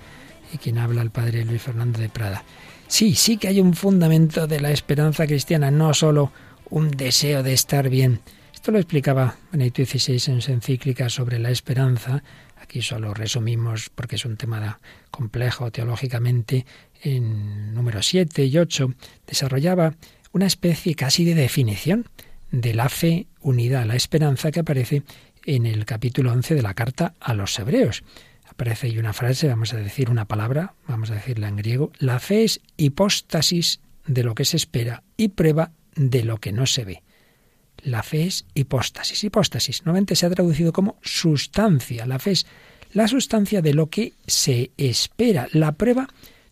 [0.53, 2.45] y quien habla el padre Luis Fernando de Prada.
[2.89, 6.33] Sí, sí que hay un fundamento de la esperanza cristiana, no solo
[6.71, 8.21] un deseo de estar bien.
[8.55, 12.23] Esto lo explicaba Benedicto XVI en su encíclica sobre la esperanza.
[12.61, 14.79] Aquí solo resumimos porque es un tema
[15.11, 16.67] complejo teológicamente.
[17.03, 18.93] En número 7 y 8
[19.27, 19.95] desarrollaba
[20.33, 22.07] una especie casi de definición
[22.51, 25.03] de la fe unida a la esperanza que aparece
[25.47, 28.03] en el capítulo 11 de la carta a los hebreos.
[28.49, 31.93] Aparece ahí una frase, vamos a decir una palabra, vamos a decirla en griego.
[31.99, 36.67] La fe es hipóstasis de lo que se espera y prueba de lo que no
[36.67, 37.03] se ve.
[37.83, 39.23] La fe es hipóstasis.
[39.25, 42.07] Hipóstasis normalmente se ha traducido como sustancia.
[42.07, 42.47] La fe es
[42.93, 46.09] la sustancia de lo que se espera, la prueba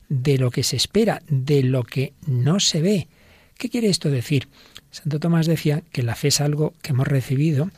[0.09, 3.09] de lo que se espera, de lo que no se ve.
[3.57, 4.49] ¿Qué quiere esto decir?
[4.91, 7.71] Santo Tomás decía que la fe es algo que hemos recibido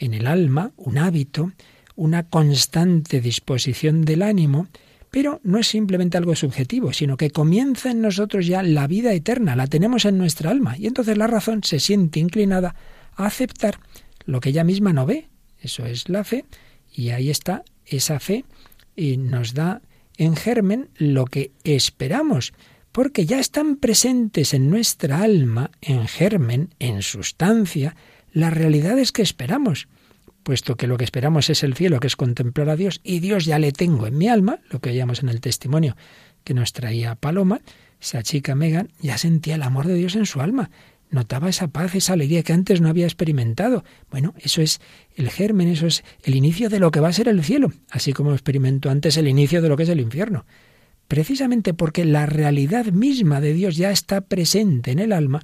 [0.00, 1.52] en el alma un hábito,
[1.94, 4.66] una constante disposición del ánimo,
[5.10, 9.54] pero no es simplemente algo subjetivo, sino que comienza en nosotros ya la vida eterna,
[9.54, 12.74] la tenemos en nuestra alma, y entonces la razón se siente inclinada
[13.14, 13.78] a aceptar
[14.24, 15.28] lo que ella misma no ve.
[15.60, 16.44] Eso es la fe,
[16.92, 18.44] y ahí está esa fe,
[18.96, 19.82] y nos da
[20.16, 22.52] en germen lo que esperamos,
[22.92, 27.96] porque ya están presentes en nuestra alma, en germen, en sustancia,
[28.32, 29.88] las realidades que esperamos
[30.42, 33.44] puesto que lo que esperamos es el cielo, que es contemplar a Dios, y Dios
[33.44, 35.96] ya le tengo en mi alma, lo que veíamos en el testimonio
[36.44, 37.60] que nos traía Paloma,
[38.00, 40.70] esa chica Megan ya sentía el amor de Dios en su alma,
[41.10, 43.84] notaba esa paz, esa alegría que antes no había experimentado.
[44.10, 44.80] Bueno, eso es
[45.16, 48.12] el germen, eso es el inicio de lo que va a ser el cielo, así
[48.12, 50.46] como experimentó antes el inicio de lo que es el infierno.
[51.08, 55.42] Precisamente porque la realidad misma de Dios ya está presente en el alma,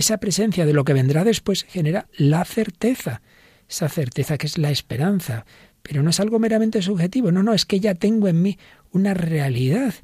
[0.00, 3.20] esa presencia de lo que vendrá después genera la certeza
[3.68, 5.44] esa certeza que es la esperanza,
[5.82, 8.58] pero no es algo meramente subjetivo, no, no, es que ya tengo en mí
[8.92, 9.94] una realidad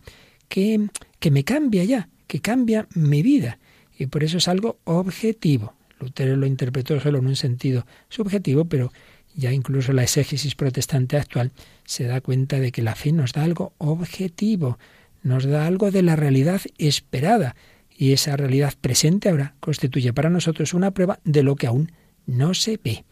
[0.48, 3.59] que, que me cambia ya, que cambia mi vida,
[3.98, 5.74] y por eso es algo objetivo.
[6.00, 8.92] Lutero lo interpretó solo en un sentido subjetivo, pero
[9.35, 11.52] ya incluso la exégesis protestante actual
[11.85, 14.78] se da cuenta de que la fe nos da algo objetivo,
[15.22, 17.55] nos da algo de la realidad esperada,
[18.03, 21.93] y esa realidad presente ahora constituye para nosotros una prueba de lo que aún
[22.27, 23.05] no se ve.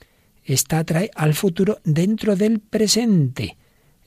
[0.42, 3.56] Esta atrae al futuro dentro del presente.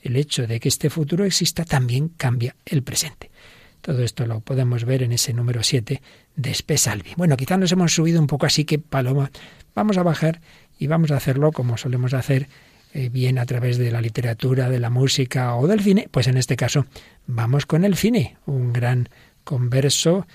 [0.02, 3.32] El hecho de que este futuro exista también cambia el presente.
[3.80, 6.02] Todo esto lo podemos ver en ese número 7
[6.36, 7.12] de Spesalvi.
[7.16, 9.32] Bueno, quizá nos hemos subido un poco así que, Paloma,
[9.74, 10.42] vamos a bajar
[10.78, 12.50] y vamos a hacerlo como solemos hacer
[12.92, 16.10] eh, bien a través de la literatura, de la música o del cine.
[16.12, 16.88] Pues en este caso
[17.26, 19.08] vamos con el cine, un gran
[19.46, 20.28] converso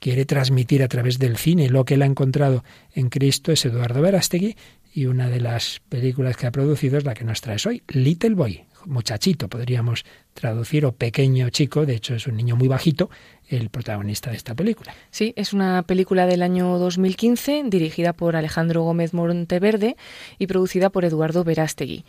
[0.00, 4.00] quiere transmitir a través del cine lo que él ha encontrado en Cristo es Eduardo
[4.00, 4.56] Verástegui
[4.94, 8.34] y una de las películas que ha producido es la que nos traes hoy, Little
[8.34, 10.04] Boy, muchachito, podríamos
[10.34, 13.10] traducir, o pequeño chico, de hecho es un niño muy bajito,
[13.48, 14.94] el protagonista de esta película.
[15.10, 19.96] Sí, es una película del año 2015, dirigida por Alejandro Gómez Monteverde
[20.38, 22.04] y producida por Eduardo Verástegui.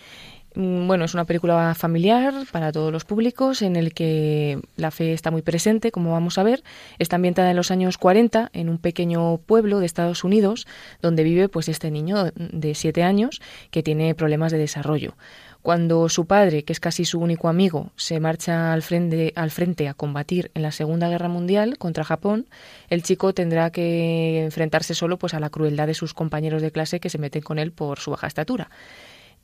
[0.56, 5.14] Mm, bueno, es una película familiar para todos los públicos en el que la fe
[5.14, 6.64] está muy presente, como vamos a ver.
[6.98, 10.66] Está ambientada en los años 40 en un pequeño pueblo de Estados Unidos
[11.02, 15.16] donde vive pues este niño de siete años que tiene problemas de desarrollo.
[15.62, 19.88] Cuando su padre, que es casi su único amigo, se marcha al frente, al frente
[19.88, 22.46] a combatir en la Segunda Guerra Mundial contra Japón,
[22.90, 27.00] el chico tendrá que enfrentarse solo pues a la crueldad de sus compañeros de clase
[27.00, 28.70] que se meten con él por su baja estatura.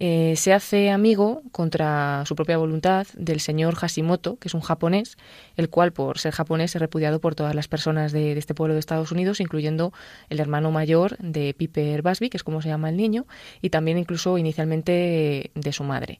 [0.03, 5.15] Eh, se hace amigo contra su propia voluntad del señor Hashimoto, que es un japonés,
[5.57, 8.79] el cual por ser japonés es repudiado por todas las personas de, este pueblo de
[8.79, 9.93] Estados Unidos, incluyendo
[10.29, 13.27] el hermano mayor de Piper Busby, que es como se llama el niño,
[13.61, 16.19] y también incluso inicialmente de su madre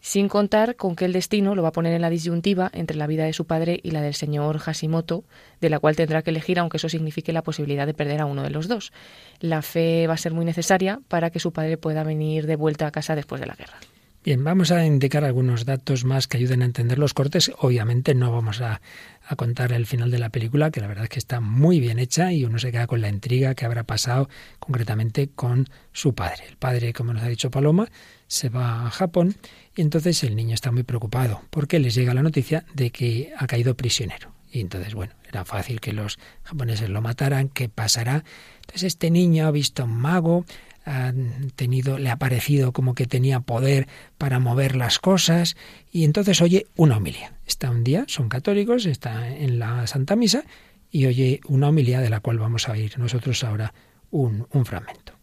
[0.00, 3.06] sin contar con que el destino lo va a poner en la disyuntiva entre la
[3.06, 5.24] vida de su padre y la del señor Hashimoto,
[5.60, 8.42] de la cual tendrá que elegir, aunque eso signifique la posibilidad de perder a uno
[8.42, 8.92] de los dos.
[9.40, 12.86] La fe va a ser muy necesaria para que su padre pueda venir de vuelta
[12.86, 13.78] a casa después de la guerra.
[14.22, 17.50] Bien, vamos a indicar algunos datos más que ayuden a entender los cortes.
[17.58, 18.82] Obviamente no vamos a,
[19.26, 21.98] a, contar el final de la película, que la verdad es que está muy bien
[21.98, 26.44] hecha y uno se queda con la intriga que habrá pasado concretamente con su padre.
[26.50, 27.88] El padre, como nos ha dicho Paloma,
[28.30, 29.34] se va a Japón
[29.74, 33.48] y entonces el niño está muy preocupado porque les llega la noticia de que ha
[33.48, 34.32] caído prisionero.
[34.52, 38.24] Y entonces, bueno, era fácil que los japoneses lo mataran, ¿qué pasará?
[38.60, 40.44] Entonces este niño ha visto un mago,
[40.86, 41.12] ha
[41.56, 45.56] tenido, le ha parecido como que tenía poder para mover las cosas
[45.90, 47.34] y entonces oye una homilía.
[47.46, 50.44] Está un día, son católicos, está en la Santa Misa
[50.88, 53.74] y oye una homilía de la cual vamos a oír nosotros ahora
[54.12, 55.19] un, un fragmento.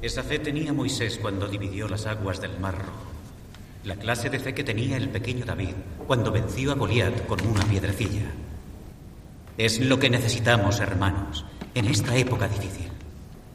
[0.00, 2.76] Esa fe tenía Moisés cuando dividió las aguas del Mar.
[3.82, 5.74] La clase de fe que tenía el pequeño David
[6.06, 8.30] cuando venció a Goliat con una piedrecilla.
[9.56, 12.88] Es lo que necesitamos, hermanos, en esta época difícil.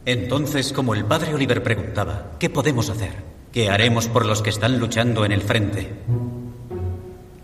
[0.05, 3.13] Entonces, como el padre Oliver preguntaba, ¿qué podemos hacer?
[3.53, 5.93] ¿Qué haremos por los que están luchando en el frente?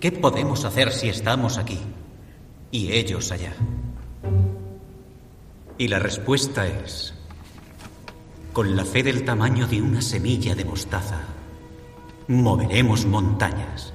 [0.01, 1.79] ¿Qué podemos hacer si estamos aquí
[2.69, 3.53] y ellos allá?
[5.77, 7.13] Y la respuesta es,
[8.59, 11.21] con la fe del tamaño de una semilla de mostaza,
[12.27, 13.93] moveremos montañas.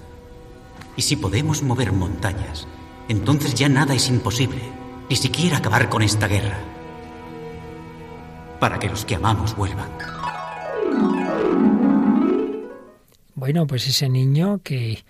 [0.96, 2.66] Y si podemos mover montañas,
[3.10, 4.62] entonces ya nada es imposible,
[5.10, 6.56] ni siquiera acabar con esta guerra
[8.58, 9.90] para que los que amamos vuelvan.
[13.34, 15.04] Bueno, pues ese niño que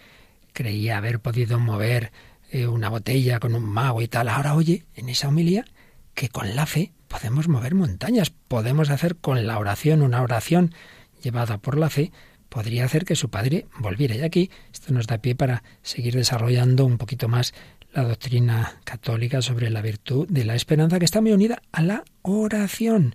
[0.52, 2.10] creía haber podido mover
[2.50, 5.64] eh, una botella con un mago y tal, ahora oye en esa homilía
[6.12, 10.74] que con la fe podemos mover montañas, podemos hacer con la oración una oración
[11.22, 12.10] llevada por la fe,
[12.48, 14.16] podría hacer que su padre volviera.
[14.16, 17.54] Y aquí esto nos da pie para seguir desarrollando un poquito más
[17.92, 22.02] la doctrina católica sobre la virtud de la esperanza, que está muy unida a la
[22.22, 23.14] oración.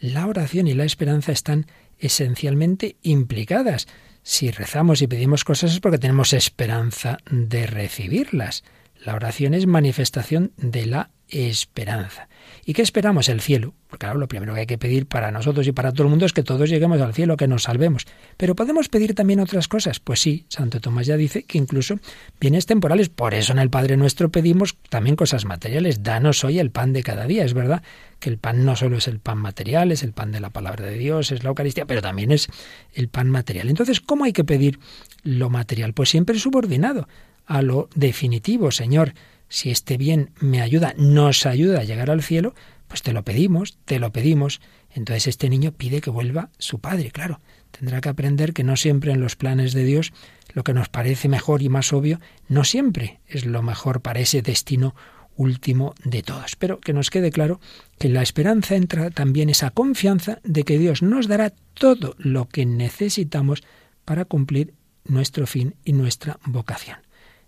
[0.00, 1.66] La oración y la esperanza están
[1.98, 3.88] esencialmente implicadas.
[4.22, 8.62] Si rezamos y pedimos cosas es porque tenemos esperanza de recibirlas.
[9.04, 12.28] La oración es manifestación de la esperanza.
[12.64, 13.28] ¿Y qué esperamos?
[13.28, 13.74] El cielo.
[13.88, 16.26] Porque claro, lo primero que hay que pedir para nosotros y para todo el mundo
[16.26, 18.06] es que todos lleguemos al cielo, que nos salvemos.
[18.36, 20.00] Pero podemos pedir también otras cosas.
[20.00, 21.98] Pues sí, Santo Tomás ya dice que incluso
[22.40, 23.08] bienes temporales.
[23.08, 26.02] Por eso en el Padre Nuestro pedimos también cosas materiales.
[26.02, 27.44] Danos hoy el pan de cada día.
[27.44, 27.82] Es verdad
[28.18, 30.86] que el pan no solo es el pan material, es el pan de la palabra
[30.86, 32.48] de Dios, es la Eucaristía, pero también es
[32.92, 33.68] el pan material.
[33.68, 34.78] Entonces, ¿cómo hay que pedir
[35.22, 35.94] lo material?
[35.94, 37.08] Pues siempre subordinado
[37.46, 39.14] a lo definitivo, Señor
[39.50, 42.54] si este bien me ayuda, nos ayuda a llegar al cielo,
[42.88, 44.60] pues te lo pedimos, te lo pedimos.
[44.94, 47.40] Entonces este niño pide que vuelva su padre, claro.
[47.70, 50.12] Tendrá que aprender que no siempre en los planes de Dios
[50.52, 54.42] lo que nos parece mejor y más obvio, no siempre es lo mejor para ese
[54.42, 54.94] destino
[55.36, 56.56] último de todos.
[56.56, 57.60] Pero que nos quede claro
[57.98, 62.48] que en la esperanza entra también esa confianza de que Dios nos dará todo lo
[62.48, 63.62] que necesitamos
[64.04, 64.74] para cumplir
[65.04, 66.98] nuestro fin y nuestra vocación.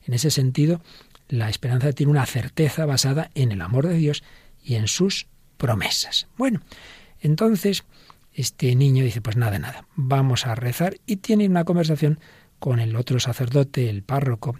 [0.04, 0.80] En ese sentido,
[1.28, 4.22] la esperanza tiene una certeza basada en el amor de Dios
[4.62, 6.28] y en sus promesas.
[6.36, 6.60] Bueno,
[7.20, 7.84] entonces
[8.32, 12.18] este niño dice, pues nada, nada, vamos a rezar y tiene una conversación
[12.58, 14.56] con el otro sacerdote, el párroco,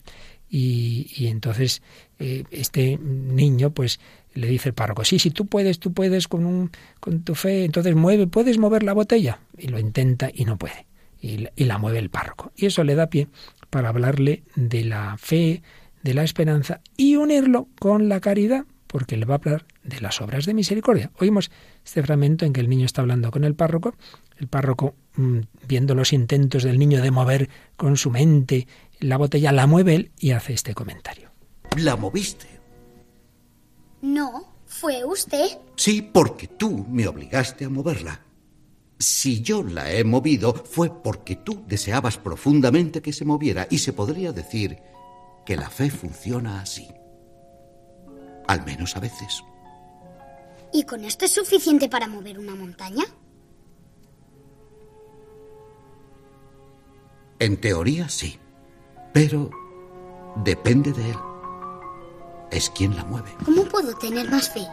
[0.54, 1.80] y, entonces
[2.18, 4.00] eh, este niño pues
[4.34, 7.64] le dice el párroco, sí, si tú puedes, tú puedes con, un, con tu fe,
[7.64, 9.40] entonces mueve, puedes mover la botella.
[9.56, 10.86] Y lo intenta y no puede.
[11.22, 12.52] Y, y la mueve el párroco.
[12.54, 13.28] Y eso le da pie
[13.70, 15.62] para hablarle de la fe,
[16.02, 20.20] de la esperanza y unirlo con la caridad, porque le va a hablar de las
[20.20, 21.10] obras de misericordia.
[21.18, 21.50] Oímos
[21.84, 23.94] este fragmento en que el niño está hablando con el párroco,
[24.38, 28.66] el párroco, mm, viendo los intentos del niño de mover con su mente
[29.00, 31.30] la botella, la mueve él y hace este comentario.
[31.76, 32.46] ¿La moviste?
[34.02, 35.58] No, fue usted.
[35.76, 38.20] Sí, porque tú me obligaste a moverla.
[38.98, 43.92] Si yo la he movido fue porque tú deseabas profundamente que se moviera y se
[43.92, 44.78] podría decir
[45.44, 46.88] que la fe funciona así.
[48.46, 49.42] Al menos a veces.
[50.72, 53.04] ¿Y con esto es suficiente para mover una montaña?
[57.38, 58.38] En teoría sí,
[59.12, 59.50] pero
[60.44, 61.16] depende de él.
[62.50, 63.34] Es quien la mueve.
[63.44, 64.66] ¿Cómo puedo tener más fe?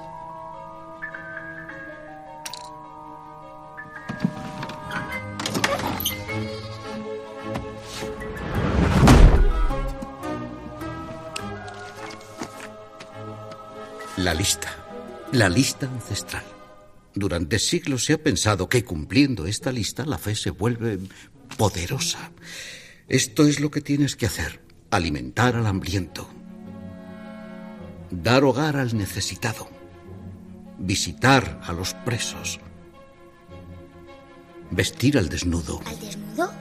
[15.39, 16.43] La lista ancestral.
[17.15, 20.99] Durante siglos se ha pensado que cumpliendo esta lista la fe se vuelve
[21.55, 22.33] poderosa.
[23.07, 24.61] Esto es lo que tienes que hacer.
[24.91, 26.29] Alimentar al hambriento.
[28.11, 29.69] Dar hogar al necesitado.
[30.77, 32.59] Visitar a los presos.
[34.71, 35.79] Vestir al desnudo.
[35.85, 36.51] ¿Al desnudo?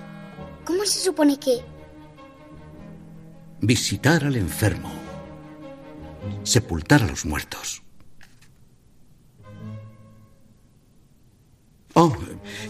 [0.64, 1.62] ¿Cómo se supone que...?
[3.60, 4.92] Visitar al enfermo
[6.44, 7.82] sepultar a los muertos.
[12.00, 12.16] Oh,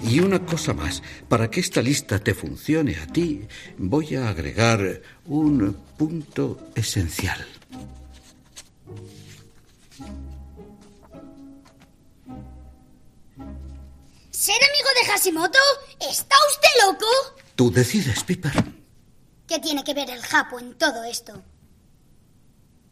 [0.03, 1.03] y una cosa más.
[1.29, 7.47] Para que esta lista te funcione a ti, voy a agregar un punto esencial.
[14.31, 15.59] ¿Ser amigo de Hashimoto?
[16.01, 17.07] ¿Está usted loco?
[17.55, 18.65] Tú decides, Piper.
[19.47, 21.43] ¿Qué tiene que ver el Japo en todo esto?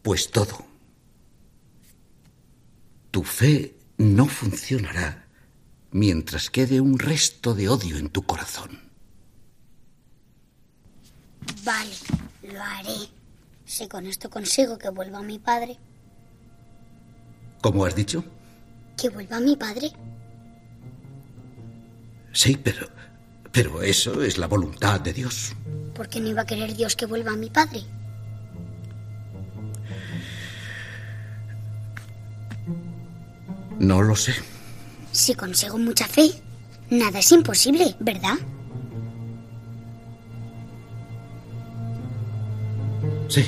[0.03, 0.67] Pues todo.
[3.11, 5.26] Tu fe no funcionará
[5.97, 8.79] mientras quede un resto de odio en tu corazón.
[11.65, 11.97] Vale,
[12.43, 13.09] lo haré.
[13.65, 15.79] Si con esto consigo que vuelva mi padre.
[17.63, 18.23] ¿Cómo has dicho?
[18.97, 19.91] ¿Que vuelva mi padre?
[22.33, 22.89] Sí, pero.
[23.51, 25.55] Pero eso es la voluntad de Dios.
[25.95, 27.81] ¿Por qué no iba a querer Dios que vuelva a mi padre?
[33.79, 34.35] No lo sé.
[35.17, 36.31] Si consigo mucha fe,
[36.91, 38.35] nada es imposible, ¿verdad?
[43.27, 43.43] Sí.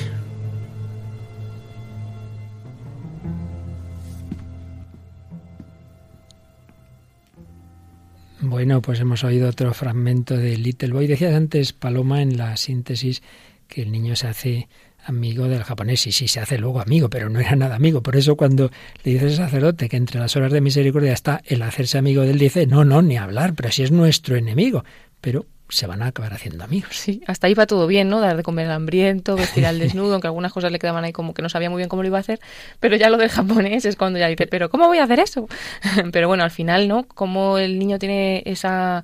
[8.41, 11.05] Bueno, pues hemos oído otro fragmento de Little Boy.
[11.05, 13.21] Decías antes, Paloma, en la síntesis,
[13.67, 14.69] que el niño se hace
[15.05, 16.07] amigo del japonés.
[16.07, 18.01] Y sí, se hace luego amigo, pero no era nada amigo.
[18.01, 18.71] Por eso cuando
[19.03, 22.31] le dice el sacerdote que entre las horas de misericordia está el hacerse amigo de
[22.31, 24.83] él, dice, no, no, ni hablar, pero si es nuestro enemigo.
[25.21, 26.95] Pero se van a acabar haciendo amigos.
[26.95, 28.19] Sí, hasta ahí va todo bien, ¿no?
[28.19, 31.33] Dar de comer al hambriento, vestir al desnudo, aunque algunas cosas le quedaban ahí como
[31.33, 32.39] que no sabía muy bien cómo lo iba a hacer,
[32.79, 35.47] pero ya lo del japonés es cuando ya dice, pero ¿cómo voy a hacer eso?
[36.11, 37.03] pero bueno, al final, ¿no?
[37.07, 39.03] Como el niño tiene esa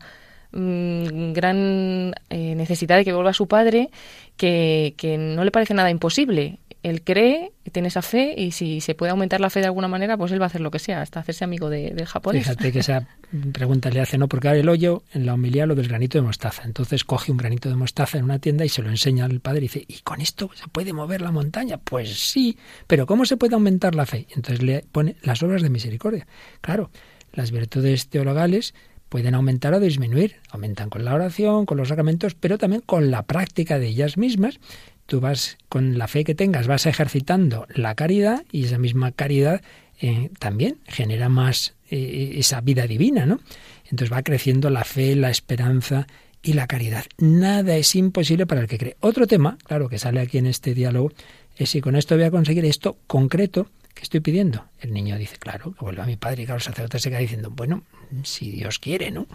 [0.56, 3.90] mm, gran eh, necesidad de que vuelva su padre,
[4.38, 8.94] que, que no le parece nada imposible él cree, tiene esa fe y si se
[8.94, 11.02] puede aumentar la fe de alguna manera, pues él va a hacer lo que sea,
[11.02, 12.44] hasta hacerse amigo de, del japonés.
[12.44, 13.08] Fíjate que esa
[13.54, 16.22] pregunta le hace, no, porque ahora el hoyo en la homilía lo del granito de
[16.22, 16.62] mostaza.
[16.64, 19.58] Entonces coge un granito de mostaza en una tienda y se lo enseña al padre
[19.58, 21.80] y dice, ¿y con esto se puede mover la montaña?
[21.80, 24.28] Pues sí, pero ¿cómo se puede aumentar la fe?
[24.36, 26.28] Entonces le pone las obras de misericordia.
[26.62, 26.92] Claro,
[27.34, 28.76] las virtudes teologales
[29.16, 30.42] pueden aumentar o disminuir.
[30.50, 34.60] Aumentan con la oración, con los sacramentos, pero también con la práctica de ellas mismas
[35.06, 39.62] tú vas, con la fe que tengas, vas ejercitando la caridad y esa misma caridad
[40.02, 43.40] eh, también genera más eh, esa vida divina, ¿no?
[43.86, 46.08] Entonces va creciendo la fe, la esperanza
[46.44, 47.06] y la caridad.
[47.18, 48.98] Nada es imposible para el que cree.
[49.00, 51.14] Otro tema, claro, que sale aquí en este diálogo,
[51.56, 54.66] es si con esto voy a conseguir esto concreto que estoy pidiendo.
[54.80, 57.20] El niño dice, claro, que vuelva a mi padre y claro, el sacerdote se queda
[57.20, 57.84] diciendo, bueno,
[58.24, 59.26] si Dios quiere, ¿no?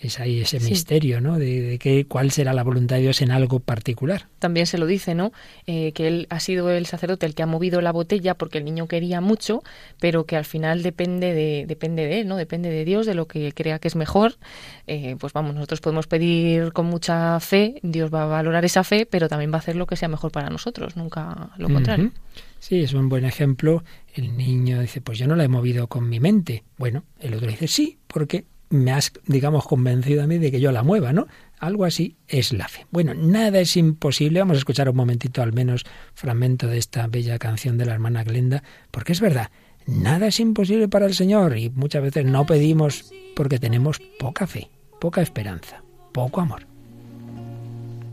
[0.00, 1.38] es ahí ese misterio, ¿no?
[1.38, 4.26] De, de cuál será la voluntad de Dios en algo particular.
[4.38, 5.32] También se lo dice, ¿no?
[5.66, 8.64] Eh, que él ha sido el sacerdote el que ha movido la botella porque el
[8.64, 9.62] niño quería mucho,
[10.00, 12.36] pero que al final depende de, depende de él, ¿no?
[12.36, 14.36] Depende de Dios, de lo que crea que es mejor.
[14.86, 19.06] Eh, pues vamos, nosotros podemos pedir con mucha fe, Dios va a valorar esa fe,
[19.06, 22.10] pero también va a hacer lo que sea mejor para nosotros, nunca lo contrario.
[22.66, 23.84] Sí, es un buen ejemplo.
[24.14, 26.64] El niño dice, pues yo no la he movido con mi mente.
[26.78, 30.72] Bueno, el otro dice, sí, porque me has, digamos, convencido a mí de que yo
[30.72, 31.26] la mueva, ¿no?
[31.58, 32.86] Algo así es la fe.
[32.90, 34.38] Bueno, nada es imposible.
[34.38, 35.84] Vamos a escuchar un momentito al menos
[36.14, 39.50] fragmento de esta bella canción de la hermana Glenda, porque es verdad,
[39.86, 44.70] nada es imposible para el Señor y muchas veces no pedimos porque tenemos poca fe,
[45.02, 45.84] poca esperanza,
[46.14, 46.73] poco amor.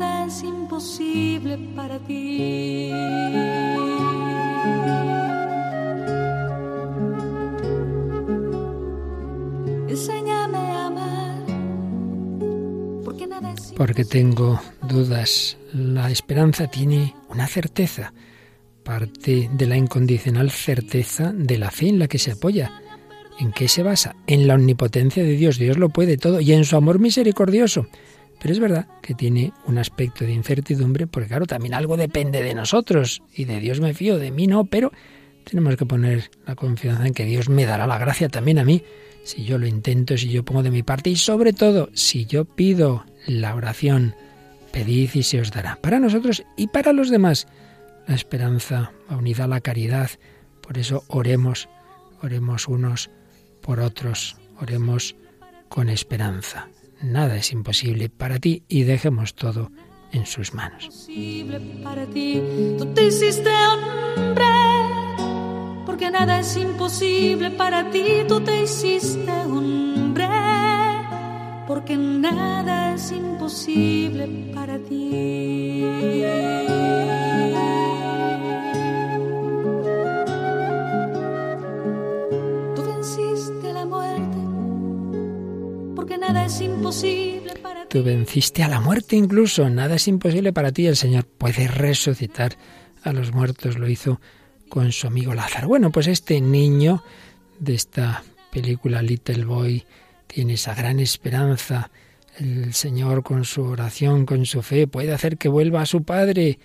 [0.00, 2.90] nada es imposible para ti.
[13.80, 15.56] porque tengo dudas.
[15.72, 18.12] La esperanza tiene una certeza,
[18.84, 22.70] parte de la incondicional certeza de la fe en la que se apoya.
[23.38, 24.16] ¿En qué se basa?
[24.26, 25.58] En la omnipotencia de Dios.
[25.58, 27.86] Dios lo puede todo y en su amor misericordioso.
[28.40, 32.54] Pero es verdad que tiene un aspecto de incertidumbre, porque claro, también algo depende de
[32.54, 33.22] nosotros.
[33.34, 34.92] Y de Dios me fío, de mí no, pero
[35.44, 38.82] tenemos que poner la confianza en que Dios me dará la gracia también a mí,
[39.24, 42.44] si yo lo intento, si yo pongo de mi parte y sobre todo si yo
[42.44, 44.14] pido la oración.
[44.72, 45.76] Pedid y se os dará.
[45.76, 47.46] Para nosotros y para los demás.
[48.06, 50.10] La esperanza va unida a la caridad.
[50.62, 51.68] Por eso oremos,
[52.22, 53.10] oremos unos
[53.60, 55.16] por otros, oremos
[55.68, 56.68] con esperanza.
[57.02, 59.70] Nada es imposible para ti y dejemos todo
[60.12, 61.08] en sus manos.
[61.82, 62.42] Para ti,
[62.78, 64.44] tú te hiciste hombre,
[65.86, 69.90] porque nada es imposible para ti, tú te hiciste hombre
[71.70, 75.84] porque nada es imposible para ti.
[86.32, 90.86] Nada es imposible para Tú venciste a la muerte incluso, nada es imposible para ti,
[90.86, 92.56] el Señor puede resucitar
[93.02, 94.20] a los muertos, lo hizo
[94.68, 95.66] con su amigo Lázaro.
[95.66, 97.02] Bueno, pues este niño
[97.58, 98.22] de esta
[98.52, 99.84] película Little Boy
[100.28, 101.90] tiene esa gran esperanza.
[102.38, 106.60] El Señor con su oración, con su fe, puede hacer que vuelva a su padre.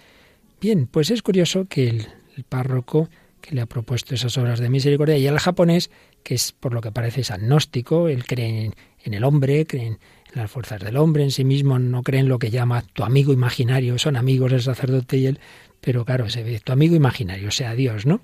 [0.61, 2.07] Bien, pues es curioso que el,
[2.38, 3.09] el párroco
[3.41, 5.89] que le ha propuesto esas obras de misericordia y el japonés,
[6.26, 8.72] que es por lo que parece es agnóstico, él cree
[9.04, 10.00] en, el hombre, cree en
[10.34, 13.32] las fuerzas del hombre, en sí mismo no cree en lo que llama tu amigo
[13.32, 15.40] imaginario, son amigos el sacerdote y él,
[15.80, 18.22] pero claro, se ve tu amigo imaginario, sea Dios, ¿no?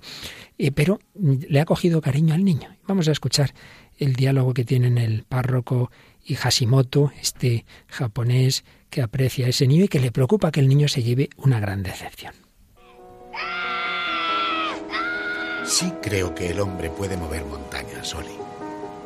[0.57, 2.75] Eh, pero le ha cogido cariño al niño.
[2.87, 3.53] Vamos a escuchar
[3.99, 5.91] el diálogo que tienen el párroco
[6.25, 10.67] y Hashimoto, este japonés que aprecia a ese niño y que le preocupa que el
[10.67, 12.33] niño se lleve una gran decepción.
[15.71, 18.35] Sí creo que el hombre puede mover montañas, Oli.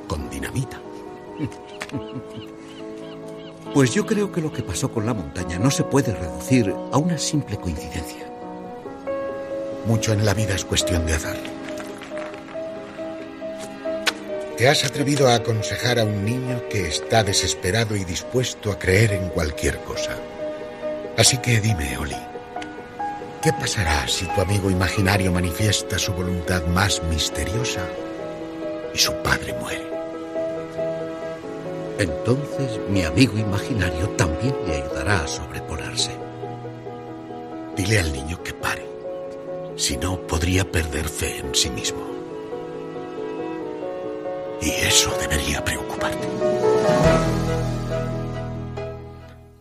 [0.08, 0.82] Con dinamita.
[3.72, 6.98] Pues yo creo que lo que pasó con la montaña no se puede reducir a
[6.98, 8.28] una simple coincidencia.
[9.86, 11.38] Mucho en la vida es cuestión de azar.
[14.58, 19.14] Te has atrevido a aconsejar a un niño que está desesperado y dispuesto a creer
[19.14, 20.18] en cualquier cosa.
[21.16, 22.18] Así que dime, Oli,
[23.46, 27.88] ¿qué pasará si tu amigo imaginario manifiesta su voluntad más misteriosa
[28.92, 29.88] y su padre muere?
[32.00, 36.10] Entonces mi amigo imaginario también le ayudará a sobreponerse.
[37.78, 38.84] Dile al niño que pare.
[39.76, 42.04] Si no, podría perder fe en sí mismo.
[44.60, 46.28] Y eso debería preocuparte.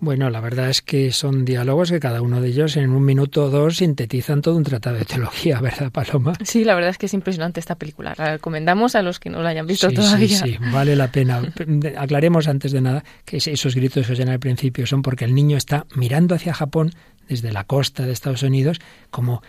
[0.04, 3.44] Bueno, la verdad es que son diálogos que cada uno de ellos en un minuto
[3.44, 6.34] o dos sintetizan todo un tratado de teología, ¿verdad, Paloma?
[6.44, 8.14] Sí, la verdad es que es impresionante esta película.
[8.18, 10.28] La recomendamos a los que no la hayan visto sí, todavía.
[10.28, 11.40] Sí, sí, vale la pena.
[11.96, 15.56] Aclaremos antes de nada que esos gritos que oyen al principio son porque el niño
[15.56, 16.90] está mirando hacia Japón
[17.26, 18.80] desde la costa de Estados Unidos
[19.10, 19.42] como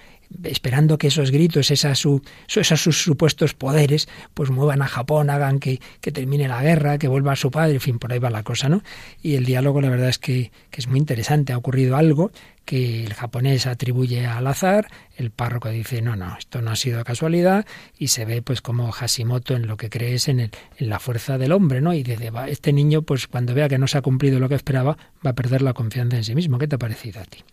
[0.43, 5.59] esperando que esos gritos, esas, su, esos sus supuestos poderes, pues muevan a Japón, hagan
[5.59, 8.29] que, que, termine la guerra, que vuelva a su padre, en fin, por ahí va
[8.29, 8.83] la cosa, ¿no?
[9.21, 11.53] Y el diálogo, la verdad es que, que es muy interesante.
[11.53, 12.31] Ha ocurrido algo
[12.65, 17.03] que el japonés atribuye al azar, el párroco dice, no, no, esto no ha sido
[17.03, 17.65] casualidad,
[17.97, 20.99] y se ve pues como Hashimoto en lo que cree es en, el, en la
[20.99, 21.93] fuerza del hombre, ¿no?
[21.93, 24.55] Y dice, va, este niño, pues cuando vea que no se ha cumplido lo que
[24.55, 26.57] esperaba, va a perder la confianza en sí mismo.
[26.57, 27.43] ¿Qué te ha parecido a ti?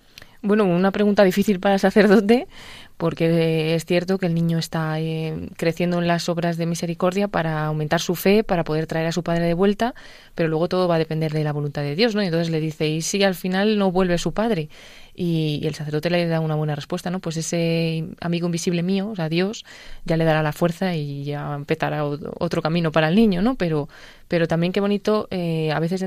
[0.44, 2.48] Bueno, una pregunta difícil para el sacerdote,
[2.96, 7.66] porque es cierto que el niño está eh, creciendo en las obras de misericordia para
[7.66, 9.94] aumentar su fe, para poder traer a su padre de vuelta,
[10.34, 12.22] pero luego todo va a depender de la voluntad de Dios, ¿no?
[12.22, 14.68] Y entonces le dice, ¿y si al final no vuelve su padre?
[15.14, 17.20] Y, y, el sacerdote le da una buena respuesta, ¿no?
[17.20, 19.64] Pues ese amigo invisible mío, o sea, Dios,
[20.04, 23.54] ya le dará la fuerza y ya empezará otro camino para el niño, ¿no?
[23.54, 23.88] Pero,
[24.32, 26.02] pero también qué bonito, eh, a veces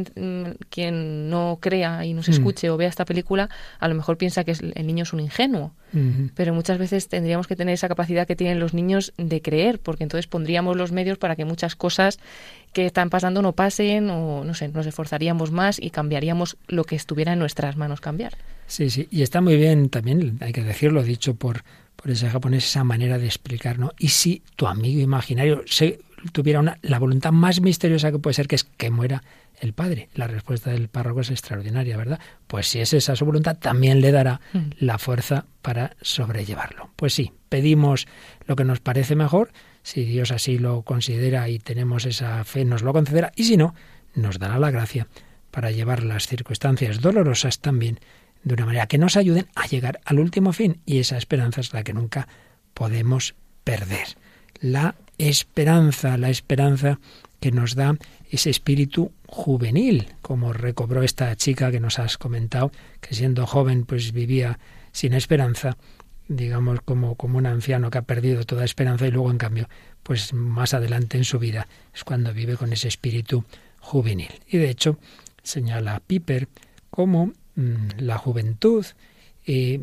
[0.72, 2.74] quien no crea y nos escuche mm.
[2.74, 6.00] o vea esta película, a lo mejor piensa que el niño es un ingenuo, mm
[6.00, 6.32] -hmm.
[6.34, 10.02] pero muchas veces tendríamos que tener esa capacidad que tienen los niños de creer, porque
[10.02, 12.18] entonces pondríamos los medios para que muchas cosas
[12.74, 16.96] que están pasando no pasen o, no sé, nos esforzaríamos más y cambiaríamos lo que
[16.96, 18.34] estuviera en nuestras manos cambiar.
[18.66, 21.62] Sí, sí, y está muy bien también, hay que decirlo, dicho por,
[21.96, 23.92] por ese japonés, esa manera de explicar, ¿no?
[24.00, 26.00] Y si tu amigo imaginario se,
[26.32, 29.24] tuviera una, la voluntad más misteriosa que puede ser, que es que muera
[29.60, 30.10] el padre.
[30.14, 32.20] La respuesta del párroco es extraordinaria, ¿verdad?
[32.48, 34.60] Pues si es esa su voluntad, también le dará mm.
[34.80, 36.90] la fuerza para sobrellevarlo.
[36.96, 38.08] Pues sí, pedimos
[38.46, 39.52] lo que nos parece mejor,
[39.84, 43.76] si Dios así lo considera y tenemos esa fe, nos lo concederá, y si no,
[44.14, 45.08] nos dará la gracia
[45.52, 48.00] para llevar las circunstancias dolorosas también
[48.44, 50.82] de una manera que nos ayuden a llegar al último fin.
[50.86, 52.28] Y esa esperanza es la que nunca
[52.74, 54.18] podemos perder.
[54.60, 56.99] La esperanza, la esperanza
[57.39, 57.97] que nos da
[58.30, 64.11] ese espíritu juvenil, como recobró esta chica que nos has comentado, que siendo joven pues
[64.11, 64.59] vivía
[64.91, 65.78] sin esperanza,
[66.28, 69.70] digamos como, como un anciano que ha perdido toda esperanza y luego en cambio
[70.03, 73.43] pues más adelante en su vida es cuando vive con ese espíritu
[73.80, 74.30] juvenil.
[74.47, 74.97] Y de hecho
[75.43, 76.47] señala Piper
[76.89, 78.86] como la juventud,
[79.45, 79.80] eh,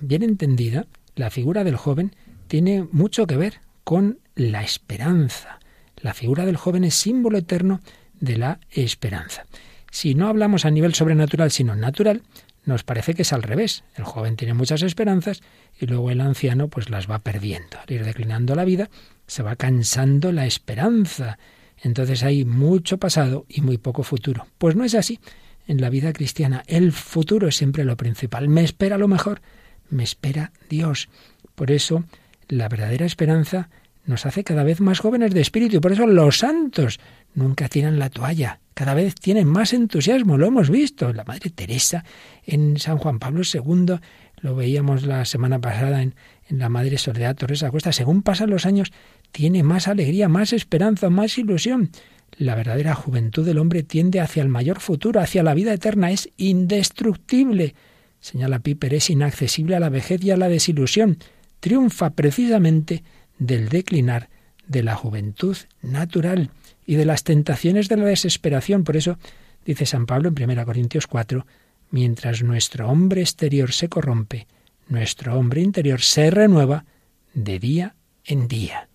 [0.00, 0.86] bien entendida,
[1.16, 2.14] la figura del joven
[2.48, 5.60] tiene mucho que ver con la esperanza.
[5.96, 7.80] La figura del joven es símbolo eterno
[8.20, 9.46] de la esperanza.
[9.90, 12.22] Si no hablamos a nivel sobrenatural, sino natural,
[12.64, 13.84] nos parece que es al revés.
[13.94, 15.42] El joven tiene muchas esperanzas
[15.78, 17.78] y luego el anciano pues las va perdiendo.
[17.78, 18.90] Al ir declinando la vida,
[19.26, 21.38] se va cansando la esperanza.
[21.82, 24.46] Entonces hay mucho pasado y muy poco futuro.
[24.58, 25.20] Pues no es así
[25.66, 26.62] en la vida cristiana.
[26.66, 28.48] El futuro es siempre lo principal.
[28.48, 29.42] Me espera lo mejor,
[29.90, 31.08] me espera Dios.
[31.54, 32.04] Por eso
[32.48, 33.68] la verdadera esperanza
[34.06, 37.00] nos hace cada vez más jóvenes de espíritu y por eso los santos
[37.34, 41.12] nunca tiran la toalla, cada vez tienen más entusiasmo, lo hemos visto.
[41.12, 42.04] La Madre Teresa
[42.44, 44.00] en San Juan Pablo II,
[44.40, 46.14] lo veíamos la semana pasada en,
[46.50, 48.92] la Madre Soledad Torres Acosta, según pasan los años,
[49.32, 51.90] tiene más alegría, más esperanza, más ilusión.
[52.36, 56.28] La verdadera juventud del hombre tiende hacia el mayor futuro, hacia la vida eterna, es
[56.36, 57.74] indestructible.
[58.20, 61.18] Señala Piper, es inaccesible a la vejez y a la desilusión.
[61.64, 63.04] Triunfa precisamente
[63.38, 64.28] del declinar
[64.66, 66.50] de la juventud natural
[66.84, 68.84] y de las tentaciones de la desesperación.
[68.84, 69.18] Por eso
[69.64, 71.46] dice San Pablo en 1 Corintios 4,
[71.90, 74.46] mientras nuestro hombre exterior se corrompe,
[74.88, 76.84] nuestro hombre interior se renueva
[77.32, 77.94] de día
[78.26, 78.90] en día.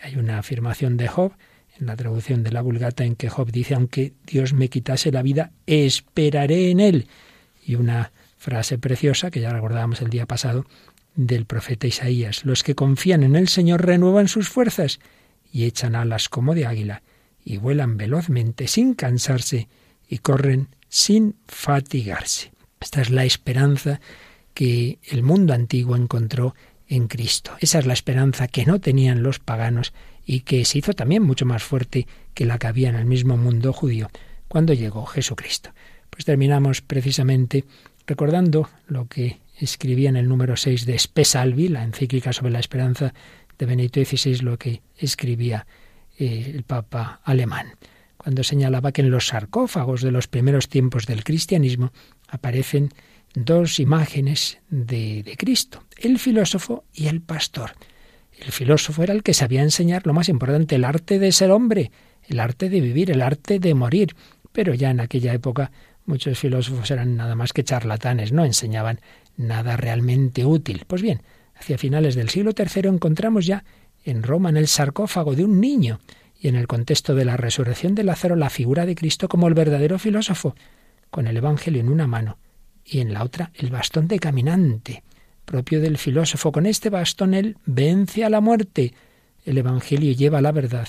[0.00, 1.34] Hay una afirmación de Job
[1.78, 5.22] en la traducción de la Vulgata en que Job dice, aunque Dios me quitase la
[5.22, 7.06] vida, esperaré en él.
[7.64, 10.66] Y una frase preciosa que ya recordábamos el día pasado
[11.14, 15.00] del profeta Isaías, los que confían en el Señor renuevan sus fuerzas
[15.52, 17.02] y echan alas como de águila
[17.44, 19.68] y vuelan velozmente sin cansarse
[20.08, 22.52] y corren sin fatigarse.
[22.80, 24.00] Esta es la esperanza
[24.54, 26.54] que el mundo antiguo encontró
[26.88, 27.52] en Cristo.
[27.60, 29.92] Esa es la esperanza que no tenían los paganos
[30.26, 33.36] y que se hizo también mucho más fuerte que la que había en el mismo
[33.36, 34.10] mundo judío
[34.48, 35.70] cuando llegó Jesucristo.
[36.10, 37.64] Pues terminamos precisamente
[38.06, 43.14] recordando lo que escribía en el número 6 de Spesalvi, la encíclica sobre la esperanza
[43.58, 45.66] de Benito XVI, lo que escribía
[46.18, 47.74] eh, el Papa alemán,
[48.16, 51.92] cuando señalaba que en los sarcófagos de los primeros tiempos del cristianismo
[52.28, 52.90] aparecen
[53.34, 57.72] dos imágenes de, de Cristo, el filósofo y el pastor.
[58.38, 61.92] El filósofo era el que sabía enseñar lo más importante, el arte de ser hombre,
[62.24, 64.16] el arte de vivir, el arte de morir.
[64.52, 65.70] Pero ya en aquella época
[66.04, 69.00] muchos filósofos eran nada más que charlatanes, no enseñaban
[69.36, 70.84] nada realmente útil.
[70.86, 71.22] Pues bien,
[71.54, 73.64] hacia finales del siglo III encontramos ya
[74.04, 76.00] en Roma, en el sarcófago de un niño,
[76.42, 79.54] y en el contexto de la resurrección de Lázaro, la figura de Cristo como el
[79.54, 80.56] verdadero filósofo,
[81.08, 82.38] con el Evangelio en una mano
[82.84, 85.04] y en la otra el bastón de caminante
[85.44, 86.50] propio del filósofo.
[86.50, 88.92] Con este bastón él vence a la muerte.
[89.44, 90.88] El Evangelio lleva la verdad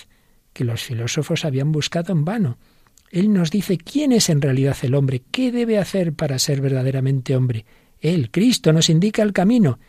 [0.53, 2.57] que los filósofos habían buscado en vano.
[3.11, 7.35] Él nos dice quién es en realidad el hombre, qué debe hacer para ser verdaderamente
[7.35, 7.65] hombre.
[8.03, 9.79] Él, Cristo, nos indica el camino.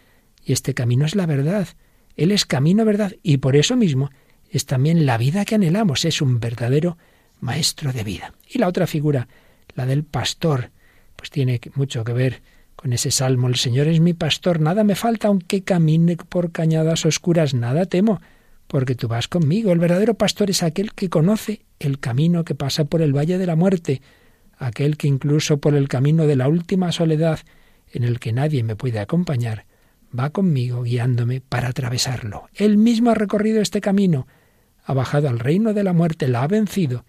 [0.45, 1.69] Y este camino es la verdad.
[2.17, 4.11] Él es camino, verdad, y por eso mismo
[4.49, 6.05] es también la vida que anhelamos.
[6.05, 6.97] Es un verdadero
[7.41, 8.33] maestro de vida.
[8.49, 9.27] Y la otra figura,
[9.75, 10.71] la del pastor,
[11.17, 12.43] pues tiene mucho que ver
[12.77, 17.07] con ese salmo, el Señor es mi pastor, nada me falta, aunque camine por cañadas
[17.07, 18.21] oscuras, nada temo,
[18.69, 19.73] porque tú vas conmigo.
[19.73, 23.47] El verdadero pastor es aquel que conoce el camino que pasa por el valle de
[23.47, 24.03] la muerte,
[24.59, 27.41] aquel que incluso por el camino de la última soledad,
[27.95, 29.67] en el que nadie me puede acompañar,
[30.17, 32.49] va conmigo guiándome para atravesarlo.
[32.55, 34.27] Él mismo ha recorrido este camino,
[34.85, 37.05] ha bajado al reino de la muerte, la ha vencido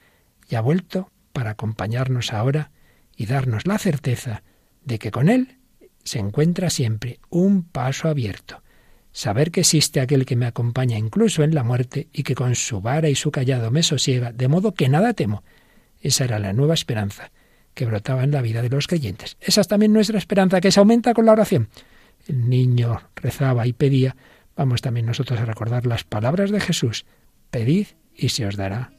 [0.48, 2.72] y ha vuelto para acompañarnos ahora
[3.16, 4.44] y darnos la certeza
[4.84, 5.58] de que con Él
[6.04, 8.62] se encuentra siempre un paso abierto.
[9.12, 12.82] Saber que existe aquel que me acompaña incluso en la muerte y que con su
[12.82, 15.44] vara y su callado me sosiega, de modo que nada temo.
[16.02, 17.32] Esa era la nueva esperanza
[17.76, 19.38] que brotaba en la vida de los creyentes.
[19.40, 21.70] Esa es también nuestra esperanza, que se aumenta con la oración.
[22.28, 24.16] El niño rezaba y pedía.
[24.56, 27.06] Vamos también nosotros a recordar las palabras de Jesús.
[27.52, 28.90] Pedid y se os dará.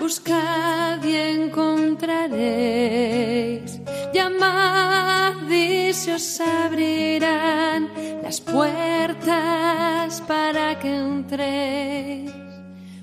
[0.00, 3.80] Buscad y encontraréis
[4.16, 7.88] llamad y se os abrirán
[8.22, 12.32] las puertas para que entréis.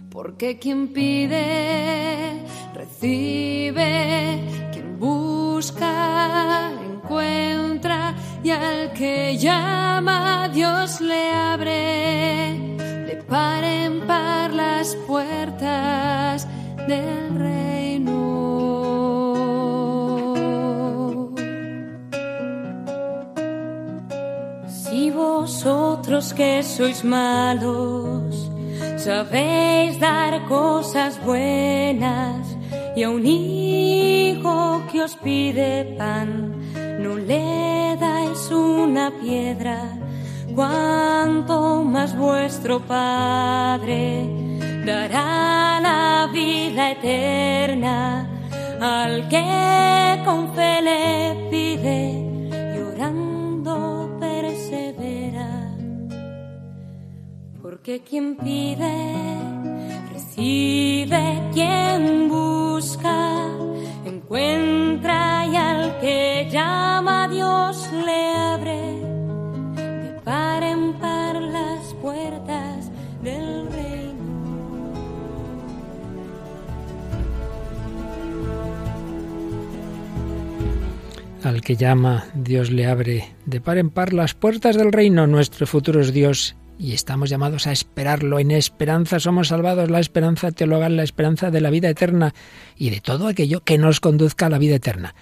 [0.10, 2.43] Porque quien pide,
[4.72, 12.78] quien busca, encuentra, y al que llama, Dios le abre.
[13.08, 16.48] De par en par las puertas
[16.88, 18.14] del reino.
[24.68, 28.50] Si vosotros que sois malos
[28.98, 32.43] sabéis dar cosas buenas
[32.96, 36.54] y a un hijo que os pide pan.
[37.00, 39.78] No le dais una piedra,
[40.56, 44.26] cuanto más vuestro Padre
[44.86, 48.30] dará la vida eterna.
[48.80, 52.24] Al que con fe le pide
[57.84, 59.63] porque quien pide,
[60.36, 63.46] Recibe quien busca,
[64.04, 68.82] encuentra y al que llama Dios le abre
[69.76, 72.90] de par en par las puertas
[73.22, 74.94] del reino.
[81.44, 85.28] Al que llama Dios le abre de par en par las puertas del reino.
[85.28, 88.40] Nuestro futuro es Dios y estamos llamados a esperarlo.
[88.40, 92.34] En esperanza somos salvados, la esperanza teologal, la esperanza de la vida eterna
[92.76, 95.16] y de todo aquello que nos conduzca a la vida eterna.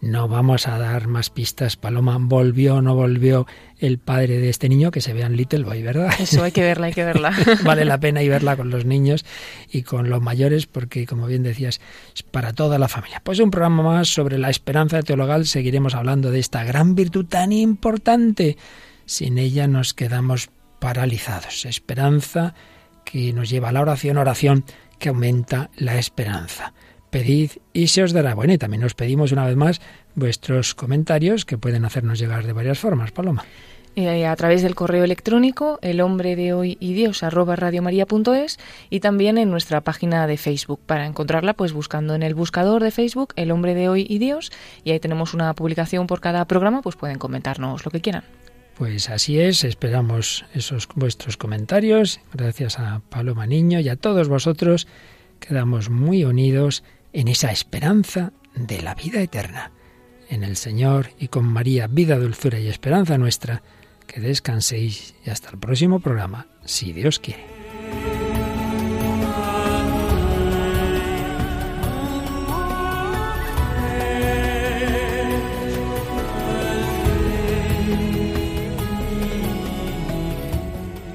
[0.00, 1.76] No vamos a dar más pistas.
[1.76, 3.48] Paloma, ¿volvió o no volvió
[3.80, 4.92] el padre de este niño?
[4.92, 6.14] Que se vea en Little Boy, ¿verdad?
[6.20, 7.34] Eso hay que verla, hay que verla.
[7.64, 9.26] vale la pena y verla con los niños
[9.68, 11.80] y con los mayores porque, como bien decías,
[12.14, 13.20] es para toda la familia.
[13.24, 15.44] Pues un programa más sobre la esperanza teologal.
[15.44, 18.56] Seguiremos hablando de esta gran virtud tan importante.
[19.06, 20.50] Sin ella nos quedamos
[20.80, 21.64] paralizados.
[21.64, 22.54] Esperanza
[23.04, 24.64] que nos lleva a la oración, oración
[24.98, 26.72] que aumenta la esperanza
[27.10, 28.34] pedid y se os dará.
[28.34, 29.80] Bueno, y también os pedimos una vez más
[30.14, 33.44] vuestros comentarios que pueden hacernos llegar de varias formas, Paloma.
[33.96, 37.24] Eh, a través del correo electrónico el hombre de hoy y dios
[38.88, 40.80] y también en nuestra página de Facebook.
[40.86, 44.52] Para encontrarla, pues buscando en el buscador de Facebook el hombre de hoy y dios
[44.84, 48.22] y ahí tenemos una publicación por cada programa, pues pueden comentarnos lo que quieran.
[48.80, 52.18] Pues así es, esperamos esos vuestros comentarios.
[52.32, 54.88] Gracias a Paloma Niño y a todos vosotros.
[55.38, 59.70] Quedamos muy unidos en esa esperanza de la vida eterna.
[60.30, 63.62] En el Señor y con María, vida, dulzura y esperanza nuestra,
[64.06, 67.59] que descanséis y hasta el próximo programa, si Dios quiere.